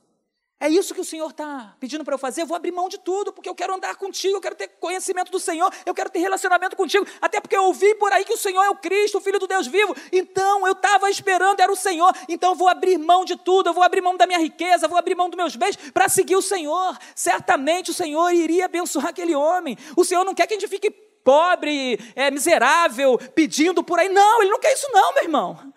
É 0.62 0.68
isso 0.68 0.94
que 0.94 1.00
o 1.00 1.06
Senhor 1.06 1.30
está 1.30 1.74
pedindo 1.80 2.04
para 2.04 2.14
eu 2.14 2.18
fazer. 2.18 2.42
Eu 2.42 2.46
vou 2.46 2.56
abrir 2.56 2.72
mão 2.72 2.90
de 2.90 2.98
tudo, 2.98 3.32
porque 3.32 3.48
eu 3.48 3.56
quero 3.56 3.74
andar 3.74 3.96
contigo, 3.96 4.36
eu 4.36 4.42
quero 4.42 4.56
ter 4.56 4.68
conhecimento 4.68 5.32
do 5.32 5.40
Senhor, 5.40 5.74
eu 5.86 5.94
quero 5.94 6.10
ter 6.10 6.20
relacionamento 6.20 6.76
contigo. 6.76 7.08
Até 7.22 7.40
porque 7.40 7.56
eu 7.56 7.64
ouvi 7.64 7.96
por 7.96 8.12
aí 8.12 8.26
que 8.26 8.34
o 8.34 8.38
Senhor 8.38 8.62
é 8.62 8.70
o 8.70 8.76
Cristo, 8.76 9.20
o 9.20 9.22
Filho 9.22 9.40
do 9.40 9.48
Deus 9.48 9.68
vivo. 9.68 9.96
Então 10.12 10.68
eu 10.68 10.74
estava 10.74 11.10
esperando, 11.10 11.62
era 11.62 11.72
o 11.72 11.78
Senhor. 11.78 12.14
Então 12.28 12.50
eu 12.52 12.56
vou 12.56 12.68
abrir 12.68 12.98
mão 12.98 13.24
de 13.24 13.38
tudo, 13.38 13.70
eu 13.70 13.74
vou 13.74 13.82
abrir 13.82 14.02
mão 14.02 14.18
da 14.18 14.28
minha 14.28 14.38
riqueza, 14.38 14.86
vou 14.86 14.98
abrir 14.98 15.16
mão 15.16 15.30
dos 15.30 15.38
meus 15.38 15.56
bens 15.56 15.78
para 15.94 16.10
seguir 16.10 16.36
o 16.36 16.42
Senhor. 16.42 16.98
Certamente 17.16 17.92
o 17.92 17.94
Senhor 17.94 18.30
iria 18.32 18.66
abençoar 18.66 19.08
aquele 19.08 19.34
homem. 19.34 19.78
O 19.96 20.04
Senhor 20.04 20.26
não 20.26 20.36
quer 20.36 20.46
que 20.46 20.56
a 20.56 20.60
gente 20.60 20.70
fique 20.70 20.92
pobre, 20.92 21.98
é, 22.16 22.30
miserável, 22.30 23.18
pedindo 23.34 23.82
por 23.82 23.98
aí. 23.98 24.10
Não, 24.10 24.42
Ele 24.42 24.52
não 24.52 24.60
quer 24.60 24.74
isso, 24.74 24.90
não, 24.92 25.14
meu 25.14 25.24
irmão. 25.24 25.74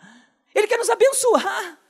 Ele 0.52 0.66
quer 0.66 0.76
nos 0.76 0.90
abençoar. 0.90 1.81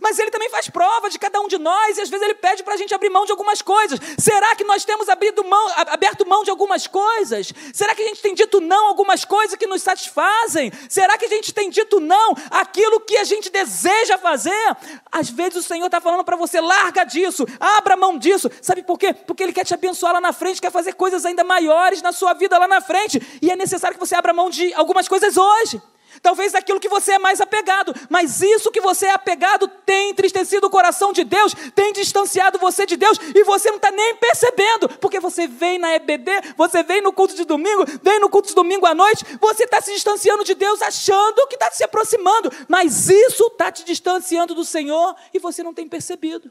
Mas 0.00 0.18
ele 0.18 0.30
também 0.30 0.48
faz 0.50 0.68
prova 0.68 1.08
de 1.08 1.18
cada 1.18 1.40
um 1.40 1.48
de 1.48 1.58
nós 1.58 1.96
e 1.96 2.00
às 2.00 2.08
vezes 2.08 2.24
ele 2.24 2.34
pede 2.34 2.62
para 2.62 2.74
a 2.74 2.76
gente 2.76 2.94
abrir 2.94 3.10
mão 3.10 3.24
de 3.24 3.30
algumas 3.30 3.62
coisas. 3.62 3.98
Será 4.18 4.54
que 4.54 4.64
nós 4.64 4.84
temos 4.84 5.06
mão, 5.46 5.72
aberto 5.88 6.26
mão 6.26 6.42
de 6.42 6.50
algumas 6.50 6.86
coisas? 6.86 7.52
Será 7.72 7.94
que 7.94 8.02
a 8.02 8.06
gente 8.06 8.20
tem 8.20 8.34
dito 8.34 8.60
não 8.60 8.86
a 8.86 8.88
algumas 8.88 9.24
coisas 9.24 9.56
que 9.56 9.66
nos 9.66 9.82
satisfazem? 9.82 10.72
Será 10.88 11.16
que 11.16 11.26
a 11.26 11.28
gente 11.28 11.52
tem 11.52 11.70
dito 11.70 12.00
não 12.00 12.34
aquilo 12.50 13.00
que 13.00 13.16
a 13.16 13.24
gente 13.24 13.50
deseja 13.50 14.18
fazer? 14.18 14.76
Às 15.10 15.30
vezes 15.30 15.56
o 15.56 15.62
Senhor 15.62 15.86
está 15.86 16.00
falando 16.00 16.24
para 16.24 16.36
você: 16.36 16.60
larga 16.60 17.04
disso, 17.04 17.46
abra 17.60 17.96
mão 17.96 18.18
disso. 18.18 18.50
Sabe 18.60 18.82
por 18.82 18.98
quê? 18.98 19.14
Porque 19.14 19.42
Ele 19.42 19.52
quer 19.52 19.64
te 19.64 19.74
abençoar 19.74 20.12
lá 20.12 20.20
na 20.20 20.32
frente, 20.32 20.60
quer 20.60 20.72
fazer 20.72 20.94
coisas 20.94 21.24
ainda 21.24 21.44
maiores 21.44 22.02
na 22.02 22.12
sua 22.12 22.34
vida 22.34 22.58
lá 22.58 22.68
na 22.68 22.80
frente. 22.80 23.20
E 23.40 23.50
é 23.50 23.56
necessário 23.56 23.96
que 23.96 24.04
você 24.04 24.14
abra 24.14 24.32
mão 24.32 24.50
de 24.50 24.72
algumas 24.74 25.08
coisas 25.08 25.36
hoje. 25.36 25.80
Talvez 26.26 26.56
aquilo 26.56 26.80
que 26.80 26.88
você 26.88 27.12
é 27.12 27.18
mais 27.20 27.40
apegado, 27.40 27.94
mas 28.10 28.42
isso 28.42 28.72
que 28.72 28.80
você 28.80 29.06
é 29.06 29.12
apegado 29.12 29.68
tem 29.68 30.10
entristecido 30.10 30.66
o 30.66 30.70
coração 30.70 31.12
de 31.12 31.22
Deus, 31.22 31.54
tem 31.72 31.92
distanciado 31.92 32.58
você 32.58 32.84
de 32.84 32.96
Deus 32.96 33.16
e 33.32 33.44
você 33.44 33.68
não 33.68 33.76
está 33.76 33.92
nem 33.92 34.16
percebendo, 34.16 34.88
porque 35.00 35.20
você 35.20 35.46
vem 35.46 35.78
na 35.78 35.94
EBD, 35.94 36.32
você 36.56 36.82
vem 36.82 37.00
no 37.00 37.12
culto 37.12 37.36
de 37.36 37.44
domingo, 37.44 37.84
vem 38.02 38.18
no 38.18 38.28
culto 38.28 38.48
de 38.48 38.56
domingo 38.56 38.86
à 38.86 38.92
noite, 38.92 39.24
você 39.40 39.62
está 39.62 39.80
se 39.80 39.92
distanciando 39.92 40.42
de 40.42 40.56
Deus 40.56 40.82
achando 40.82 41.46
que 41.46 41.54
está 41.54 41.70
se 41.70 41.84
aproximando, 41.84 42.50
mas 42.66 43.08
isso 43.08 43.46
está 43.46 43.70
te 43.70 43.84
distanciando 43.84 44.52
do 44.52 44.64
Senhor 44.64 45.14
e 45.32 45.38
você 45.38 45.62
não 45.62 45.72
tem 45.72 45.88
percebido. 45.88 46.50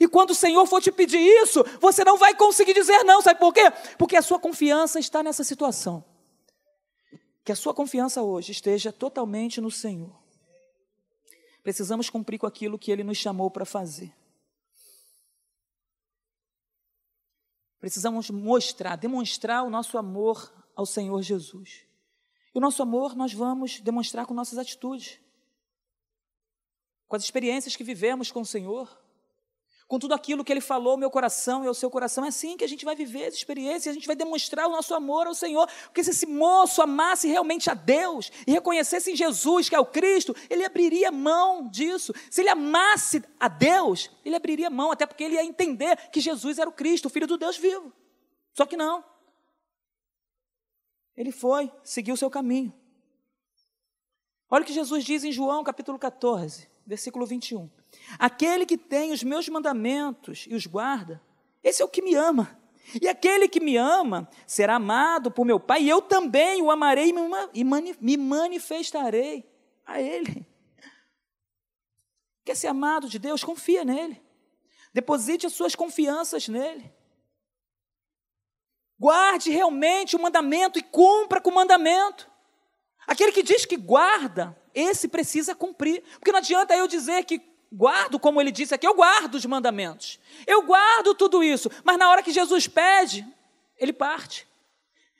E 0.00 0.08
quando 0.08 0.30
o 0.30 0.34
Senhor 0.34 0.64
for 0.64 0.80
te 0.80 0.90
pedir 0.90 1.20
isso, 1.42 1.62
você 1.78 2.02
não 2.04 2.16
vai 2.16 2.34
conseguir 2.34 2.72
dizer 2.72 3.04
não, 3.04 3.20
sabe 3.20 3.38
por 3.38 3.52
quê? 3.52 3.70
Porque 3.98 4.16
a 4.16 4.22
sua 4.22 4.38
confiança 4.38 4.98
está 4.98 5.22
nessa 5.22 5.44
situação 5.44 6.02
que 7.44 7.52
a 7.52 7.56
sua 7.56 7.74
confiança 7.74 8.22
hoje 8.22 8.52
esteja 8.52 8.92
totalmente 8.92 9.60
no 9.60 9.70
Senhor. 9.70 10.18
Precisamos 11.62 12.08
cumprir 12.08 12.38
com 12.38 12.46
aquilo 12.46 12.78
que 12.78 12.90
Ele 12.90 13.04
nos 13.04 13.18
chamou 13.18 13.50
para 13.50 13.64
fazer. 13.64 14.14
Precisamos 17.78 18.28
mostrar, 18.28 18.96
demonstrar 18.96 19.64
o 19.64 19.70
nosso 19.70 19.96
amor 19.96 20.52
ao 20.76 20.84
Senhor 20.84 21.22
Jesus. 21.22 21.86
E 22.54 22.58
o 22.58 22.60
nosso 22.60 22.82
amor 22.82 23.16
nós 23.16 23.32
vamos 23.32 23.80
demonstrar 23.80 24.26
com 24.26 24.34
nossas 24.34 24.58
atitudes, 24.58 25.18
com 27.08 27.16
as 27.16 27.22
experiências 27.22 27.74
que 27.74 27.84
vivemos 27.84 28.30
com 28.30 28.42
o 28.42 28.46
Senhor, 28.46 28.99
com 29.90 29.98
tudo 29.98 30.14
aquilo 30.14 30.44
que 30.44 30.52
Ele 30.52 30.60
falou, 30.60 30.96
meu 30.96 31.10
coração 31.10 31.64
e 31.64 31.68
o 31.68 31.74
seu 31.74 31.90
coração. 31.90 32.24
É 32.24 32.28
assim 32.28 32.56
que 32.56 32.62
a 32.62 32.68
gente 32.68 32.84
vai 32.84 32.94
viver 32.94 33.22
essa 33.22 33.36
experiência, 33.36 33.90
a 33.90 33.92
gente 33.92 34.06
vai 34.06 34.14
demonstrar 34.14 34.68
o 34.68 34.70
nosso 34.70 34.94
amor 34.94 35.26
ao 35.26 35.34
Senhor. 35.34 35.68
Porque 35.86 36.04
se 36.04 36.10
esse 36.10 36.26
moço 36.26 36.80
amasse 36.80 37.26
realmente 37.26 37.68
a 37.68 37.74
Deus 37.74 38.30
e 38.46 38.52
reconhecesse 38.52 39.10
em 39.10 39.16
Jesus, 39.16 39.68
que 39.68 39.74
é 39.74 39.80
o 39.80 39.84
Cristo, 39.84 40.32
ele 40.48 40.64
abriria 40.64 41.10
mão 41.10 41.66
disso. 41.68 42.14
Se 42.30 42.40
ele 42.40 42.50
amasse 42.50 43.20
a 43.40 43.48
Deus, 43.48 44.08
ele 44.24 44.36
abriria 44.36 44.70
mão, 44.70 44.92
até 44.92 45.04
porque 45.06 45.24
ele 45.24 45.34
ia 45.34 45.44
entender 45.44 45.96
que 46.12 46.20
Jesus 46.20 46.60
era 46.60 46.70
o 46.70 46.72
Cristo, 46.72 47.06
o 47.06 47.10
Filho 47.10 47.26
do 47.26 47.36
Deus 47.36 47.56
vivo. 47.56 47.92
Só 48.54 48.66
que 48.66 48.76
não. 48.76 49.04
Ele 51.16 51.32
foi, 51.32 51.68
seguiu 51.82 52.14
o 52.14 52.16
seu 52.16 52.30
caminho. 52.30 52.72
Olha 54.48 54.62
o 54.62 54.66
que 54.66 54.72
Jesus 54.72 55.04
diz 55.04 55.24
em 55.24 55.32
João 55.32 55.64
capítulo 55.64 55.98
14, 55.98 56.68
versículo 56.86 57.26
21. 57.26 57.70
Aquele 58.18 58.66
que 58.66 58.76
tem 58.76 59.12
os 59.12 59.22
meus 59.22 59.48
mandamentos 59.48 60.46
e 60.48 60.54
os 60.54 60.66
guarda, 60.66 61.20
esse 61.62 61.82
é 61.82 61.84
o 61.84 61.88
que 61.88 62.02
me 62.02 62.14
ama. 62.14 62.58
E 63.00 63.08
aquele 63.08 63.48
que 63.48 63.60
me 63.60 63.76
ama 63.76 64.28
será 64.46 64.76
amado 64.76 65.30
por 65.30 65.44
meu 65.44 65.60
Pai, 65.60 65.82
e 65.82 65.88
eu 65.88 66.02
também 66.02 66.60
o 66.62 66.70
amarei 66.70 67.12
e 67.54 67.64
me 68.00 68.16
manifestarei 68.16 69.48
a 69.86 70.00
Ele. 70.00 70.46
Quer 72.44 72.56
ser 72.56 72.68
amado 72.68 73.08
de 73.08 73.18
Deus? 73.18 73.44
Confia 73.44 73.84
nele. 73.84 74.20
Deposite 74.92 75.46
as 75.46 75.52
suas 75.52 75.74
confianças 75.74 76.48
nele. 76.48 76.92
Guarde 78.98 79.50
realmente 79.50 80.16
o 80.16 80.20
mandamento 80.20 80.78
e 80.78 80.82
cumpra 80.82 81.40
com 81.40 81.50
o 81.50 81.54
mandamento. 81.54 82.29
Aquele 83.10 83.32
que 83.32 83.42
diz 83.42 83.64
que 83.64 83.76
guarda, 83.76 84.56
esse 84.72 85.08
precisa 85.08 85.52
cumprir. 85.52 86.00
Porque 86.12 86.30
não 86.30 86.38
adianta 86.38 86.76
eu 86.76 86.86
dizer 86.86 87.24
que 87.24 87.42
guardo, 87.72 88.20
como 88.20 88.40
ele 88.40 88.52
disse 88.52 88.72
aqui, 88.72 88.86
eu 88.86 88.94
guardo 88.94 89.34
os 89.34 89.44
mandamentos. 89.44 90.20
Eu 90.46 90.62
guardo 90.62 91.12
tudo 91.16 91.42
isso, 91.42 91.68
mas 91.82 91.98
na 91.98 92.08
hora 92.08 92.22
que 92.22 92.30
Jesus 92.30 92.68
pede, 92.68 93.26
ele 93.76 93.92
parte. 93.92 94.46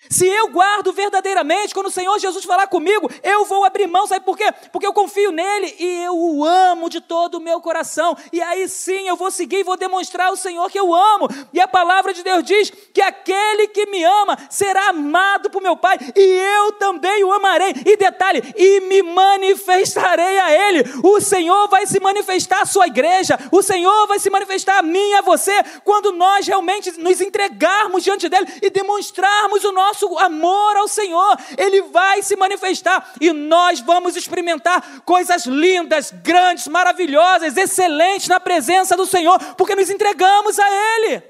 Se 0.08 0.26
eu 0.26 0.48
guardo 0.48 0.92
verdadeiramente, 0.92 1.74
quando 1.74 1.86
o 1.86 1.90
Senhor 1.90 2.18
Jesus 2.18 2.44
falar 2.44 2.66
comigo, 2.68 3.10
eu 3.22 3.44
vou 3.44 3.64
abrir 3.64 3.86
mão, 3.86 4.06
sabe 4.06 4.24
por 4.24 4.36
quê? 4.36 4.50
Porque 4.72 4.86
eu 4.86 4.94
confio 4.94 5.30
nele 5.30 5.74
e 5.78 6.04
eu 6.04 6.16
o 6.16 6.44
amo 6.44 6.88
de 6.88 7.02
todo 7.02 7.34
o 7.34 7.40
meu 7.40 7.60
coração. 7.60 8.16
E 8.32 8.40
aí 8.40 8.66
sim 8.66 9.06
eu 9.06 9.14
vou 9.14 9.30
seguir 9.30 9.58
e 9.58 9.62
vou 9.62 9.76
demonstrar 9.76 10.28
ao 10.28 10.36
Senhor 10.36 10.70
que 10.70 10.78
eu 10.78 10.94
amo. 10.94 11.28
E 11.52 11.60
a 11.60 11.68
palavra 11.68 12.14
de 12.14 12.22
Deus 12.22 12.42
diz 12.42 12.70
que 12.94 13.02
aquele 13.02 13.68
que 13.68 13.86
me 13.86 14.02
ama 14.02 14.38
será 14.48 14.88
amado 14.88 15.50
por 15.50 15.60
meu 15.60 15.76
Pai, 15.76 15.98
e 16.16 16.20
eu 16.20 16.72
também 16.72 17.22
o 17.22 17.32
amarei. 17.32 17.74
E 17.84 17.96
detalhe, 17.96 18.42
e 18.56 18.80
me 18.80 19.02
manifestarei 19.02 20.38
a 20.38 20.68
ele. 20.68 20.84
O 21.04 21.20
Senhor 21.20 21.68
vai 21.68 21.86
se 21.86 22.00
manifestar 22.00 22.62
à 22.62 22.66
sua 22.66 22.86
igreja, 22.86 23.38
o 23.52 23.62
Senhor 23.62 24.06
vai 24.06 24.18
se 24.18 24.30
manifestar 24.30 24.78
a 24.78 24.82
mim 24.82 25.10
e 25.10 25.14
a 25.14 25.20
você, 25.20 25.62
quando 25.84 26.10
nós 26.12 26.46
realmente 26.46 26.90
nos 26.98 27.20
entregarmos 27.20 28.02
diante 28.02 28.28
dele 28.28 28.46
e 28.62 28.70
demonstrarmos 28.70 29.62
o 29.64 29.72
nosso 29.72 29.89
nosso 29.90 30.18
amor 30.18 30.76
ao 30.76 30.88
Senhor, 30.88 31.36
Ele 31.58 31.82
vai 31.82 32.22
se 32.22 32.36
manifestar 32.36 33.12
e 33.20 33.32
nós 33.32 33.80
vamos 33.80 34.16
experimentar 34.16 35.00
coisas 35.02 35.46
lindas, 35.46 36.10
grandes, 36.10 36.68
maravilhosas, 36.68 37.56
excelentes 37.56 38.28
na 38.28 38.38
presença 38.38 38.96
do 38.96 39.06
Senhor, 39.06 39.38
porque 39.56 39.74
nos 39.74 39.90
entregamos 39.90 40.58
a 40.58 40.70
Ele. 40.70 41.22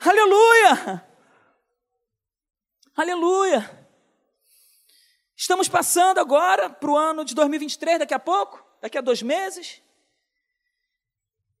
Aleluia! 0.00 1.04
Aleluia! 2.96 3.78
Estamos 5.36 5.68
passando 5.68 6.18
agora 6.18 6.68
para 6.68 6.90
o 6.90 6.96
ano 6.96 7.24
de 7.24 7.34
2023, 7.34 8.00
daqui 8.00 8.14
a 8.14 8.18
pouco, 8.18 8.64
daqui 8.80 8.98
a 8.98 9.00
dois 9.00 9.22
meses. 9.22 9.80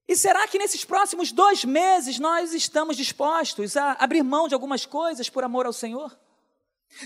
E 0.08 0.16
será 0.16 0.48
que 0.48 0.58
nesses 0.58 0.84
próximos 0.84 1.30
dois 1.30 1.64
meses 1.64 2.18
nós 2.18 2.54
estamos 2.54 2.96
dispostos 2.96 3.76
a 3.76 3.92
abrir 3.92 4.22
mão 4.22 4.48
de 4.48 4.54
algumas 4.54 4.86
coisas 4.86 5.28
por 5.28 5.44
amor 5.44 5.66
ao 5.66 5.72
Senhor? 5.72 6.18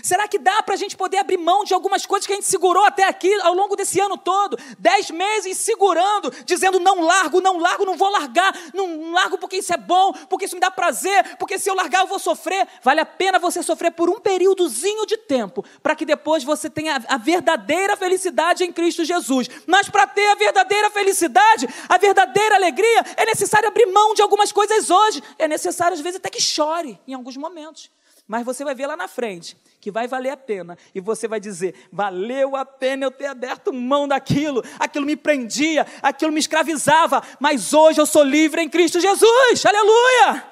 Será 0.01 0.27
que 0.27 0.39
dá 0.39 0.63
para 0.63 0.73
a 0.73 0.77
gente 0.77 0.97
poder 0.97 1.17
abrir 1.17 1.37
mão 1.37 1.63
de 1.63 1.73
algumas 1.73 2.05
coisas 2.05 2.25
que 2.25 2.33
a 2.33 2.35
gente 2.35 2.47
segurou 2.47 2.83
até 2.83 3.03
aqui 3.03 3.31
ao 3.41 3.53
longo 3.53 3.75
desse 3.75 3.99
ano 3.99 4.17
todo? 4.17 4.57
Dez 4.79 5.11
meses 5.11 5.57
segurando, 5.57 6.31
dizendo 6.45 6.79
não 6.79 7.01
largo, 7.01 7.39
não 7.39 7.59
largo, 7.59 7.85
não 7.85 7.95
vou 7.95 8.09
largar, 8.09 8.53
não 8.73 9.11
largo 9.11 9.37
porque 9.37 9.57
isso 9.57 9.71
é 9.71 9.77
bom, 9.77 10.11
porque 10.27 10.45
isso 10.45 10.55
me 10.55 10.61
dá 10.61 10.71
prazer, 10.71 11.37
porque 11.37 11.59
se 11.59 11.69
eu 11.69 11.75
largar 11.75 12.01
eu 12.01 12.07
vou 12.07 12.17
sofrer. 12.17 12.67
Vale 12.81 13.01
a 13.01 13.05
pena 13.05 13.37
você 13.37 13.61
sofrer 13.61 13.91
por 13.91 14.09
um 14.09 14.19
períodozinho 14.19 15.05
de 15.05 15.17
tempo, 15.17 15.63
para 15.83 15.95
que 15.95 16.05
depois 16.05 16.43
você 16.43 16.69
tenha 16.69 17.03
a 17.07 17.17
verdadeira 17.17 17.95
felicidade 17.95 18.63
em 18.63 18.73
Cristo 18.73 19.05
Jesus. 19.05 19.47
Mas 19.67 19.89
para 19.89 20.07
ter 20.07 20.27
a 20.31 20.35
verdadeira 20.35 20.89
felicidade, 20.89 21.67
a 21.87 21.97
verdadeira 21.99 22.55
alegria, 22.55 23.05
é 23.15 23.25
necessário 23.25 23.67
abrir 23.67 23.85
mão 23.85 24.15
de 24.15 24.23
algumas 24.23 24.51
coisas 24.51 24.89
hoje. 24.89 25.21
É 25.37 25.47
necessário 25.47 25.93
às 25.93 26.01
vezes 26.01 26.17
até 26.17 26.29
que 26.29 26.41
chore 26.41 26.99
em 27.07 27.13
alguns 27.13 27.37
momentos. 27.37 27.91
Mas 28.27 28.43
você 28.45 28.63
vai 28.63 28.73
ver 28.73 28.87
lá 28.87 28.97
na 28.97 29.07
frente 29.07 29.55
que 29.83 29.91
vai 29.91 30.07
valer 30.07 30.29
a 30.29 30.37
pena. 30.37 30.77
E 30.95 31.01
você 31.01 31.27
vai 31.27 31.41
dizer: 31.41 31.75
valeu 31.91 32.55
a 32.55 32.63
pena 32.65 33.05
eu 33.05 33.11
ter 33.11 33.25
aberto 33.25 33.73
mão 33.73 34.07
daquilo, 34.07 34.63
aquilo 34.79 35.05
me 35.05 35.17
prendia, 35.17 35.85
aquilo 36.01 36.31
me 36.31 36.39
escravizava, 36.39 37.21
mas 37.37 37.73
hoje 37.73 37.99
eu 37.99 38.05
sou 38.05 38.23
livre 38.23 38.61
em 38.61 38.69
Cristo 38.69 39.01
Jesus. 39.01 39.65
Aleluia! 39.65 40.45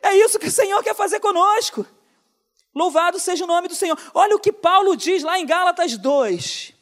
É 0.00 0.16
isso 0.16 0.38
que 0.38 0.48
o 0.48 0.50
Senhor 0.50 0.82
quer 0.82 0.94
fazer 0.94 1.20
conosco. 1.20 1.84
Louvado 2.74 3.20
seja 3.20 3.44
o 3.44 3.46
nome 3.46 3.68
do 3.68 3.74
Senhor. 3.74 3.98
Olha 4.14 4.34
o 4.34 4.40
que 4.40 4.50
Paulo 4.50 4.96
diz 4.96 5.22
lá 5.22 5.38
em 5.38 5.44
Gálatas 5.44 5.98
2 5.98 6.72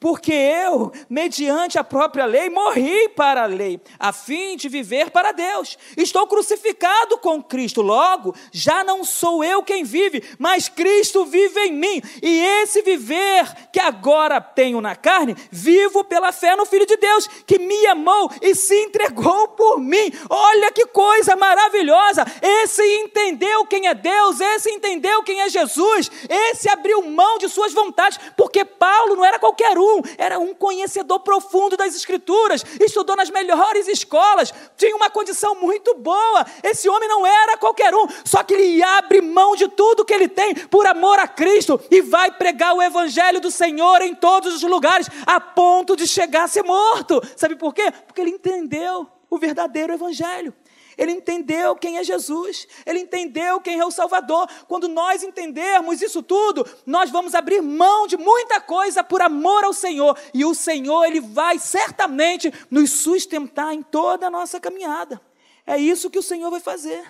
porque 0.00 0.32
eu, 0.32 0.90
mediante 1.10 1.78
a 1.78 1.84
própria 1.84 2.24
lei, 2.24 2.48
morri 2.48 3.10
para 3.10 3.42
a 3.42 3.46
lei, 3.46 3.78
a 3.98 4.14
fim 4.14 4.56
de 4.56 4.66
viver 4.66 5.10
para 5.10 5.30
Deus. 5.30 5.76
Estou 5.94 6.26
crucificado 6.26 7.18
com 7.18 7.42
Cristo, 7.42 7.82
logo, 7.82 8.34
já 8.50 8.82
não 8.82 9.04
sou 9.04 9.44
eu 9.44 9.62
quem 9.62 9.84
vive, 9.84 10.24
mas 10.38 10.70
Cristo 10.70 11.26
vive 11.26 11.60
em 11.66 11.72
mim. 11.72 12.02
E 12.22 12.40
esse 12.62 12.80
viver 12.80 13.46
que 13.70 13.78
agora 13.78 14.40
tenho 14.40 14.80
na 14.80 14.96
carne, 14.96 15.36
vivo 15.50 16.02
pela 16.02 16.32
fé 16.32 16.56
no 16.56 16.64
Filho 16.64 16.86
de 16.86 16.96
Deus, 16.96 17.28
que 17.46 17.58
me 17.58 17.86
amou 17.88 18.30
e 18.40 18.54
se 18.54 18.74
entregou 18.84 19.48
por 19.48 19.78
mim. 19.78 20.10
Olha 20.30 20.72
que 20.72 20.86
coisa 20.86 21.36
maravilhosa! 21.36 22.24
Esse 22.40 22.82
entendeu 22.82 23.66
quem 23.66 23.86
é 23.86 23.92
Deus, 23.92 24.40
esse 24.40 24.70
entendeu 24.70 25.22
quem 25.22 25.42
é 25.42 25.50
Jesus, 25.50 26.10
esse 26.26 26.70
abriu 26.70 27.02
mão 27.02 27.36
de 27.36 27.50
suas 27.50 27.74
vontades, 27.74 28.18
porque 28.34 28.64
Paulo 28.64 29.16
não 29.16 29.24
era 29.24 29.38
qualquer 29.38 29.76
um 29.76 29.89
era 30.16 30.38
um 30.38 30.54
conhecedor 30.54 31.20
profundo 31.20 31.76
das 31.76 31.94
Escrituras, 31.94 32.64
estudou 32.80 33.16
nas 33.16 33.30
melhores 33.30 33.88
escolas, 33.88 34.52
tinha 34.76 34.94
uma 34.94 35.10
condição 35.10 35.54
muito 35.54 35.94
boa. 35.94 36.46
Esse 36.62 36.88
homem 36.88 37.08
não 37.08 37.26
era 37.26 37.56
qualquer 37.56 37.94
um, 37.94 38.06
só 38.24 38.42
que 38.42 38.54
ele 38.54 38.82
abre 38.82 39.20
mão 39.20 39.56
de 39.56 39.68
tudo 39.68 40.04
que 40.04 40.14
ele 40.14 40.28
tem 40.28 40.54
por 40.54 40.86
amor 40.86 41.18
a 41.18 41.26
Cristo 41.26 41.80
e 41.90 42.00
vai 42.00 42.30
pregar 42.30 42.74
o 42.74 42.82
Evangelho 42.82 43.40
do 43.40 43.50
Senhor 43.50 44.02
em 44.02 44.14
todos 44.14 44.54
os 44.54 44.62
lugares, 44.62 45.08
a 45.26 45.40
ponto 45.40 45.96
de 45.96 46.06
chegar 46.06 46.44
a 46.44 46.48
ser 46.48 46.62
morto. 46.62 47.20
Sabe 47.36 47.56
por 47.56 47.74
quê? 47.74 47.92
Porque 48.06 48.20
ele 48.20 48.30
entendeu 48.30 49.06
o 49.28 49.38
verdadeiro 49.38 49.92
Evangelho. 49.92 50.54
Ele 51.00 51.12
entendeu 51.12 51.74
quem 51.74 51.96
é 51.96 52.04
Jesus, 52.04 52.68
ele 52.84 52.98
entendeu 52.98 53.58
quem 53.58 53.80
é 53.80 53.86
o 53.86 53.90
Salvador. 53.90 54.46
Quando 54.68 54.86
nós 54.86 55.22
entendermos 55.22 56.02
isso 56.02 56.22
tudo, 56.22 56.62
nós 56.84 57.10
vamos 57.10 57.34
abrir 57.34 57.62
mão 57.62 58.06
de 58.06 58.18
muita 58.18 58.60
coisa 58.60 59.02
por 59.02 59.22
amor 59.22 59.64
ao 59.64 59.72
Senhor, 59.72 60.14
e 60.34 60.44
o 60.44 60.54
Senhor, 60.54 61.06
ele 61.06 61.22
vai 61.22 61.58
certamente 61.58 62.52
nos 62.70 62.90
sustentar 62.90 63.72
em 63.72 63.82
toda 63.82 64.26
a 64.26 64.30
nossa 64.30 64.60
caminhada. 64.60 65.18
É 65.66 65.78
isso 65.78 66.10
que 66.10 66.18
o 66.18 66.22
Senhor 66.22 66.50
vai 66.50 66.60
fazer. 66.60 67.02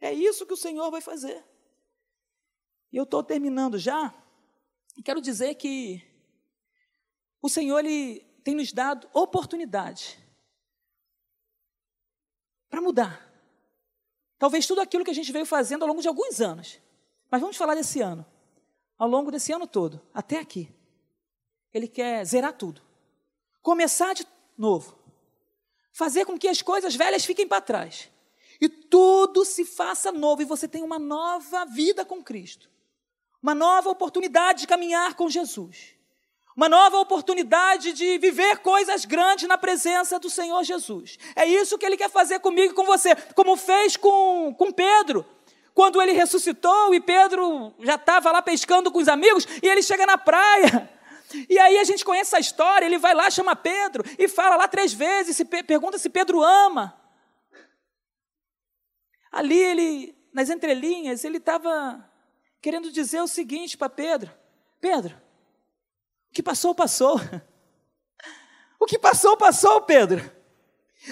É 0.00 0.12
isso 0.12 0.46
que 0.46 0.54
o 0.54 0.56
Senhor 0.56 0.88
vai 0.88 1.00
fazer. 1.00 1.44
E 2.92 2.96
eu 2.96 3.02
estou 3.02 3.24
terminando 3.24 3.76
já. 3.76 4.14
E 4.96 5.02
quero 5.02 5.20
dizer 5.20 5.56
que 5.56 6.00
o 7.42 7.48
Senhor 7.48 7.80
ele 7.80 8.20
tem 8.44 8.54
nos 8.54 8.72
dado 8.72 9.08
oportunidade 9.12 10.16
para 12.70 12.80
mudar. 12.80 13.28
Talvez 14.38 14.66
tudo 14.66 14.80
aquilo 14.80 15.04
que 15.04 15.10
a 15.10 15.14
gente 15.14 15.32
veio 15.32 15.44
fazendo 15.44 15.82
ao 15.82 15.88
longo 15.88 16.00
de 16.00 16.08
alguns 16.08 16.40
anos. 16.40 16.80
Mas 17.30 17.40
vamos 17.40 17.56
falar 17.56 17.74
desse 17.74 18.00
ano. 18.00 18.24
Ao 18.96 19.08
longo 19.08 19.30
desse 19.30 19.52
ano 19.52 19.66
todo, 19.66 20.00
até 20.14 20.38
aqui. 20.38 20.72
Ele 21.74 21.88
quer 21.88 22.24
zerar 22.24 22.52
tudo. 22.52 22.80
Começar 23.60 24.14
de 24.14 24.26
novo. 24.56 24.98
Fazer 25.92 26.24
com 26.24 26.38
que 26.38 26.48
as 26.48 26.62
coisas 26.62 26.94
velhas 26.94 27.24
fiquem 27.24 27.46
para 27.46 27.60
trás. 27.60 28.10
E 28.60 28.68
tudo 28.68 29.44
se 29.44 29.64
faça 29.64 30.12
novo 30.12 30.42
e 30.42 30.46
você 30.46 30.68
tem 30.68 30.82
uma 30.82 30.98
nova 30.98 31.64
vida 31.66 32.04
com 32.04 32.22
Cristo. 32.22 32.70
Uma 33.42 33.54
nova 33.54 33.90
oportunidade 33.90 34.60
de 34.60 34.66
caminhar 34.66 35.14
com 35.14 35.28
Jesus 35.28 35.99
uma 36.60 36.68
nova 36.68 36.98
oportunidade 36.98 37.94
de 37.94 38.18
viver 38.18 38.58
coisas 38.58 39.06
grandes 39.06 39.48
na 39.48 39.56
presença 39.56 40.18
do 40.18 40.28
Senhor 40.28 40.62
Jesus. 40.62 41.18
É 41.34 41.46
isso 41.46 41.78
que 41.78 41.86
Ele 41.86 41.96
quer 41.96 42.10
fazer 42.10 42.38
comigo 42.40 42.74
e 42.74 42.76
com 42.76 42.84
você, 42.84 43.16
como 43.34 43.56
fez 43.56 43.96
com, 43.96 44.54
com 44.58 44.70
Pedro. 44.70 45.24
Quando 45.72 46.02
ele 46.02 46.12
ressuscitou 46.12 46.92
e 46.92 47.00
Pedro 47.00 47.72
já 47.80 47.94
estava 47.94 48.30
lá 48.30 48.42
pescando 48.42 48.92
com 48.92 48.98
os 48.98 49.08
amigos, 49.08 49.46
e 49.62 49.66
ele 49.66 49.82
chega 49.82 50.04
na 50.04 50.18
praia. 50.18 50.90
E 51.48 51.58
aí 51.58 51.78
a 51.78 51.84
gente 51.84 52.04
conhece 52.04 52.34
essa 52.34 52.40
história, 52.40 52.84
ele 52.84 52.98
vai 52.98 53.14
lá, 53.14 53.30
chama 53.30 53.56
Pedro 53.56 54.04
e 54.18 54.28
fala 54.28 54.56
lá 54.56 54.68
três 54.68 54.92
vezes, 54.92 55.36
se 55.36 55.44
pergunta 55.44 55.96
se 55.96 56.10
Pedro 56.10 56.42
ama. 56.42 56.94
Ali 59.32 59.56
ele, 59.56 60.14
nas 60.30 60.50
entrelinhas, 60.50 61.24
ele 61.24 61.38
estava 61.38 62.04
querendo 62.60 62.90
dizer 62.90 63.22
o 63.22 63.28
seguinte 63.28 63.78
para 63.78 63.88
Pedro: 63.88 64.30
Pedro, 64.80 65.16
o 66.30 66.32
que 66.32 66.42
passou, 66.42 66.74
passou. 66.74 67.20
O 68.78 68.86
que 68.86 68.98
passou, 68.98 69.36
passou, 69.36 69.82
Pedro. 69.82 70.24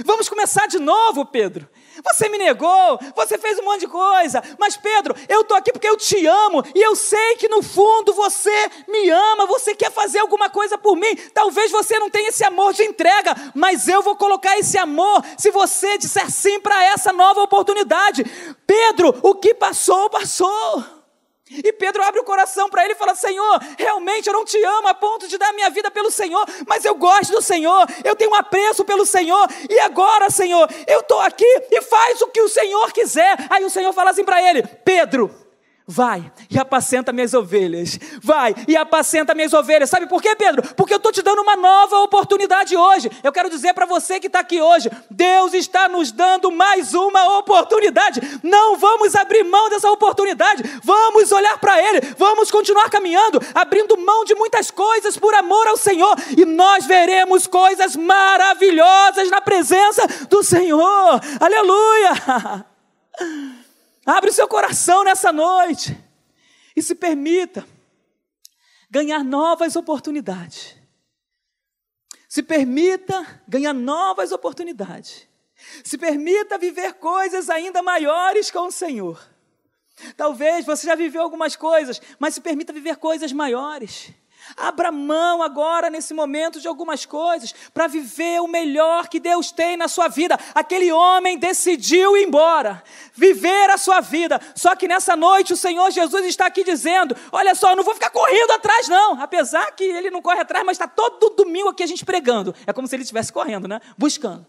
Vamos 0.04 0.28
começar 0.28 0.66
de 0.66 0.78
novo, 0.78 1.26
Pedro. 1.26 1.68
Você 2.04 2.28
me 2.28 2.38
negou, 2.38 2.98
você 3.16 3.36
fez 3.36 3.58
um 3.58 3.64
monte 3.64 3.80
de 3.80 3.88
coisa, 3.88 4.42
mas 4.58 4.76
Pedro, 4.76 5.14
eu 5.28 5.40
estou 5.40 5.56
aqui 5.56 5.72
porque 5.72 5.88
eu 5.88 5.96
te 5.96 6.24
amo 6.26 6.62
e 6.74 6.80
eu 6.80 6.94
sei 6.94 7.36
que 7.36 7.48
no 7.48 7.62
fundo 7.62 8.14
você 8.14 8.70
me 8.86 9.10
ama, 9.10 9.46
você 9.46 9.74
quer 9.74 9.90
fazer 9.90 10.20
alguma 10.20 10.48
coisa 10.48 10.78
por 10.78 10.96
mim. 10.96 11.16
Talvez 11.34 11.72
você 11.72 11.98
não 11.98 12.08
tenha 12.08 12.28
esse 12.28 12.44
amor 12.44 12.72
de 12.72 12.84
entrega, 12.84 13.34
mas 13.54 13.88
eu 13.88 14.00
vou 14.00 14.14
colocar 14.16 14.56
esse 14.58 14.78
amor 14.78 15.24
se 15.36 15.50
você 15.50 15.98
disser 15.98 16.30
sim 16.30 16.60
para 16.60 16.84
essa 16.84 17.12
nova 17.12 17.42
oportunidade. 17.42 18.24
Pedro, 18.66 19.18
o 19.22 19.34
que 19.34 19.52
passou, 19.54 20.08
passou. 20.08 20.97
E 21.50 21.72
Pedro 21.72 22.02
abre 22.02 22.20
o 22.20 22.24
coração 22.24 22.68
para 22.68 22.84
ele 22.84 22.94
e 22.94 22.96
fala: 22.96 23.14
Senhor, 23.14 23.60
realmente 23.78 24.26
eu 24.26 24.32
não 24.32 24.44
te 24.44 24.62
amo 24.62 24.88
a 24.88 24.94
ponto 24.94 25.28
de 25.28 25.38
dar 25.38 25.52
minha 25.52 25.70
vida 25.70 25.90
pelo 25.90 26.10
Senhor, 26.10 26.44
mas 26.66 26.84
eu 26.84 26.94
gosto 26.94 27.32
do 27.32 27.42
Senhor, 27.42 27.86
eu 28.04 28.14
tenho 28.14 28.30
um 28.30 28.34
apreço 28.34 28.84
pelo 28.84 29.06
Senhor, 29.06 29.48
e 29.68 29.78
agora, 29.80 30.30
Senhor, 30.30 30.68
eu 30.86 31.00
estou 31.00 31.20
aqui 31.20 31.46
e 31.70 31.80
faz 31.82 32.20
o 32.22 32.28
que 32.28 32.40
o 32.40 32.48
Senhor 32.48 32.92
quiser. 32.92 33.36
Aí 33.50 33.64
o 33.64 33.70
Senhor 33.70 33.92
fala 33.92 34.10
assim 34.10 34.24
para 34.24 34.42
ele: 34.42 34.62
Pedro, 34.84 35.47
Vai 35.90 36.30
e 36.50 36.58
apacenta 36.58 37.14
minhas 37.14 37.32
ovelhas. 37.32 37.98
Vai 38.22 38.54
e 38.68 38.76
apacenta 38.76 39.34
minhas 39.34 39.54
ovelhas. 39.54 39.88
Sabe 39.88 40.06
por 40.06 40.20
quê, 40.20 40.36
Pedro? 40.36 40.62
Porque 40.74 40.92
eu 40.92 40.98
estou 40.98 41.10
te 41.10 41.22
dando 41.22 41.40
uma 41.40 41.56
nova 41.56 42.00
oportunidade 42.00 42.76
hoje. 42.76 43.10
Eu 43.24 43.32
quero 43.32 43.48
dizer 43.48 43.72
para 43.72 43.86
você 43.86 44.20
que 44.20 44.26
está 44.26 44.40
aqui 44.40 44.60
hoje: 44.60 44.90
Deus 45.10 45.54
está 45.54 45.88
nos 45.88 46.12
dando 46.12 46.52
mais 46.52 46.92
uma 46.92 47.38
oportunidade. 47.38 48.20
Não 48.42 48.76
vamos 48.76 49.14
abrir 49.14 49.44
mão 49.44 49.70
dessa 49.70 49.90
oportunidade. 49.90 50.62
Vamos 50.84 51.32
olhar 51.32 51.56
para 51.56 51.82
Ele. 51.82 52.02
Vamos 52.18 52.50
continuar 52.50 52.90
caminhando, 52.90 53.40
abrindo 53.54 53.96
mão 53.96 54.26
de 54.26 54.34
muitas 54.34 54.70
coisas 54.70 55.16
por 55.16 55.32
amor 55.32 55.66
ao 55.68 55.76
Senhor. 55.78 56.14
E 56.36 56.44
nós 56.44 56.84
veremos 56.84 57.46
coisas 57.46 57.96
maravilhosas 57.96 59.30
na 59.30 59.40
presença 59.40 60.06
do 60.28 60.42
Senhor. 60.42 61.18
Aleluia! 61.40 62.66
Abre 64.08 64.30
o 64.30 64.32
seu 64.32 64.48
coração 64.48 65.04
nessa 65.04 65.30
noite 65.30 65.94
e 66.74 66.82
se 66.82 66.94
permita 66.94 67.68
ganhar 68.90 69.22
novas 69.22 69.76
oportunidades. 69.76 70.74
Se 72.26 72.42
permita 72.42 73.42
ganhar 73.46 73.74
novas 73.74 74.32
oportunidades. 74.32 75.28
Se 75.84 75.98
permita 75.98 76.56
viver 76.56 76.94
coisas 76.94 77.50
ainda 77.50 77.82
maiores 77.82 78.50
com 78.50 78.68
o 78.68 78.72
Senhor. 78.72 79.22
Talvez 80.16 80.64
você 80.64 80.86
já 80.86 80.94
viveu 80.94 81.20
algumas 81.20 81.54
coisas, 81.54 82.00
mas 82.18 82.32
se 82.32 82.40
permita 82.40 82.72
viver 82.72 82.96
coisas 82.96 83.30
maiores. 83.30 84.10
Abra 84.56 84.90
mão 84.90 85.42
agora, 85.42 85.90
nesse 85.90 86.14
momento, 86.14 86.60
de 86.60 86.68
algumas 86.68 87.04
coisas, 87.04 87.54
para 87.72 87.86
viver 87.86 88.40
o 88.40 88.48
melhor 88.48 89.08
que 89.08 89.20
Deus 89.20 89.50
tem 89.50 89.76
na 89.76 89.88
sua 89.88 90.08
vida. 90.08 90.38
Aquele 90.54 90.92
homem 90.92 91.38
decidiu 91.38 92.16
ir 92.16 92.26
embora, 92.26 92.82
viver 93.14 93.70
a 93.70 93.78
sua 93.78 94.00
vida. 94.00 94.40
Só 94.54 94.74
que 94.74 94.88
nessa 94.88 95.16
noite 95.16 95.52
o 95.52 95.56
Senhor 95.56 95.90
Jesus 95.90 96.24
está 96.26 96.46
aqui 96.46 96.64
dizendo: 96.64 97.16
Olha 97.32 97.54
só, 97.54 97.70
eu 97.70 97.76
não 97.76 97.84
vou 97.84 97.94
ficar 97.94 98.10
correndo 98.10 98.50
atrás, 98.52 98.88
não. 98.88 99.20
Apesar 99.20 99.70
que 99.72 99.84
ele 99.84 100.10
não 100.10 100.22
corre 100.22 100.40
atrás, 100.40 100.64
mas 100.64 100.76
está 100.76 100.88
todo 100.88 101.34
domingo 101.34 101.68
aqui 101.68 101.82
a 101.82 101.86
gente 101.86 102.04
pregando. 102.04 102.54
É 102.66 102.72
como 102.72 102.86
se 102.86 102.96
ele 102.96 103.02
estivesse 103.02 103.32
correndo, 103.32 103.68
né? 103.68 103.80
Buscando. 103.96 104.46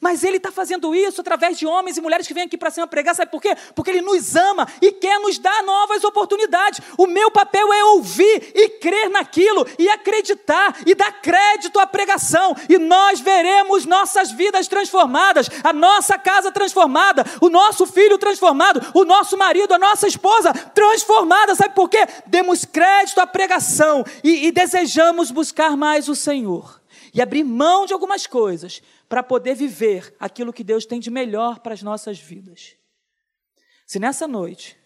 Mas 0.00 0.24
Ele 0.24 0.36
está 0.36 0.50
fazendo 0.50 0.94
isso 0.94 1.20
através 1.20 1.56
de 1.56 1.66
homens 1.66 1.96
e 1.96 2.00
mulheres 2.00 2.26
que 2.26 2.34
vêm 2.34 2.44
aqui 2.44 2.58
para 2.58 2.70
cima 2.70 2.86
pregar, 2.86 3.14
sabe 3.14 3.30
por 3.30 3.40
quê? 3.40 3.56
Porque 3.74 3.90
Ele 3.90 4.02
nos 4.02 4.34
ama 4.36 4.66
e 4.82 4.92
quer 4.92 5.18
nos 5.20 5.38
dar 5.38 5.62
novas 5.62 6.04
oportunidades. 6.04 6.80
O 6.98 7.06
meu 7.06 7.30
papel 7.30 7.72
é 7.72 7.84
ouvir 7.84 8.52
e 8.54 8.68
crer 8.68 9.08
naquilo, 9.08 9.66
e 9.78 9.88
acreditar 9.88 10.76
e 10.84 10.94
dar 10.94 11.12
crédito 11.22 11.78
à 11.78 11.86
pregação, 11.86 12.54
e 12.68 12.78
nós 12.78 13.20
veremos 13.20 13.86
nossas 13.86 14.30
vidas 14.30 14.68
transformadas, 14.68 15.48
a 15.62 15.72
nossa 15.72 16.18
casa 16.18 16.50
transformada, 16.50 17.24
o 17.40 17.48
nosso 17.48 17.86
filho 17.86 18.18
transformado, 18.18 18.80
o 18.92 19.04
nosso 19.04 19.36
marido, 19.36 19.72
a 19.72 19.78
nossa 19.78 20.06
esposa 20.06 20.52
transformada, 20.52 21.54
sabe 21.54 21.74
por 21.74 21.88
quê? 21.88 22.06
Demos 22.26 22.64
crédito 22.64 23.20
à 23.20 23.26
pregação 23.26 24.04
e, 24.22 24.46
e 24.46 24.52
desejamos 24.52 25.30
buscar 25.30 25.76
mais 25.76 26.08
o 26.08 26.14
Senhor 26.14 26.80
e 27.16 27.22
abrir 27.22 27.44
mão 27.44 27.86
de 27.86 27.94
algumas 27.94 28.26
coisas 28.26 28.82
para 29.08 29.22
poder 29.22 29.54
viver 29.54 30.14
aquilo 30.20 30.52
que 30.52 30.62
Deus 30.62 30.84
tem 30.84 31.00
de 31.00 31.10
melhor 31.10 31.60
para 31.60 31.72
as 31.72 31.82
nossas 31.82 32.18
vidas. 32.18 32.76
Se 33.86 33.98
nessa 33.98 34.28
noite 34.28 34.76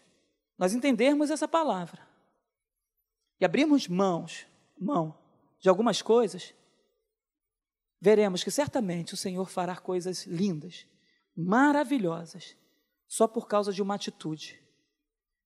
nós 0.57 0.73
entendermos 0.73 1.29
essa 1.29 1.49
palavra 1.49 2.07
e 3.41 3.45
abrirmos 3.45 3.89
mãos, 3.89 4.47
mão 4.79 5.19
de 5.59 5.69
algumas 5.69 6.03
coisas, 6.03 6.55
veremos 8.01 8.45
que 8.45 8.51
certamente 8.53 9.13
o 9.13 9.17
Senhor 9.17 9.51
fará 9.51 9.77
coisas 9.77 10.25
lindas, 10.25 10.87
maravilhosas, 11.37 12.55
só 13.09 13.27
por 13.27 13.49
causa 13.49 13.73
de 13.73 13.83
uma 13.83 13.97
atitude. 13.97 14.57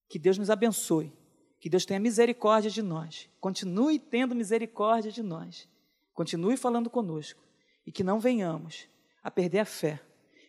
Que 0.07 0.19
Deus 0.19 0.37
nos 0.37 0.51
abençoe, 0.51 1.11
que 1.59 1.67
Deus 1.67 1.83
tenha 1.83 1.99
misericórdia 1.99 2.69
de 2.69 2.83
nós, 2.83 3.27
continue 3.39 3.97
tendo 3.97 4.35
misericórdia 4.35 5.11
de 5.11 5.23
nós, 5.23 5.67
continue 6.15 6.57
falando 6.57 6.89
conosco 6.89 7.43
e 7.85 7.91
que 7.91 8.03
não 8.03 8.19
venhamos 8.19 8.87
a 9.21 9.29
perder 9.29 9.59
a 9.59 9.65
fé, 9.65 10.01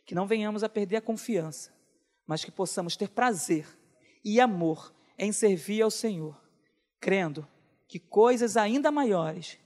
que 0.07 0.15
não 0.15 0.27
venhamos 0.27 0.63
a 0.63 0.69
perder 0.69 0.97
a 0.97 1.01
confiança, 1.03 1.75
mas 2.27 2.45
que 2.45 2.51
possamos 2.51 2.97
ter 2.97 3.11
prazer 3.11 3.67
e 4.25 4.41
amor 4.41 4.95
em 5.19 5.33
servir 5.33 5.83
ao 5.83 5.91
Senhor, 5.91 6.41
crendo 7.01 7.47
que 7.89 7.99
coisas 7.99 8.57
ainda 8.57 8.91
maiores 8.91 9.59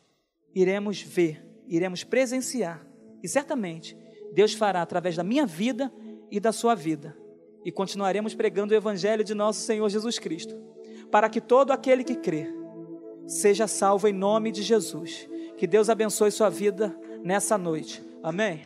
iremos 0.55 1.03
ver, 1.03 1.45
iremos 1.67 2.03
presenciar, 2.03 2.85
e 3.23 3.29
certamente 3.29 3.97
Deus 4.33 4.55
fará 4.55 4.83
através 4.83 5.17
da 5.17 5.23
minha 5.23 5.47
vida 5.47 5.93
e 6.31 6.41
da 6.41 6.53
sua 6.53 6.75
vida, 6.75 7.17
e 7.65 7.71
continuaremos 7.71 8.35
pregando 8.35 8.73
o 8.73 8.77
Evangelho 8.77 9.23
de 9.23 9.35
nosso 9.35 9.61
Senhor 9.61 9.89
Jesus 9.89 10.19
Cristo, 10.19 10.55
para 11.11 11.29
que 11.29 11.41
todo 11.41 11.73
aquele 11.73 12.05
que 12.05 12.17
crê 12.17 12.47
seja 13.27 13.67
salvo 13.67 14.09
em 14.09 14.13
nome 14.13 14.51
de 14.51 14.63
Jesus. 14.63 15.29
Que 15.61 15.67
Deus 15.67 15.91
abençoe 15.91 16.31
sua 16.31 16.49
vida 16.49 16.97
nessa 17.23 17.59
noite. 17.59 18.03
Amém? 18.23 18.63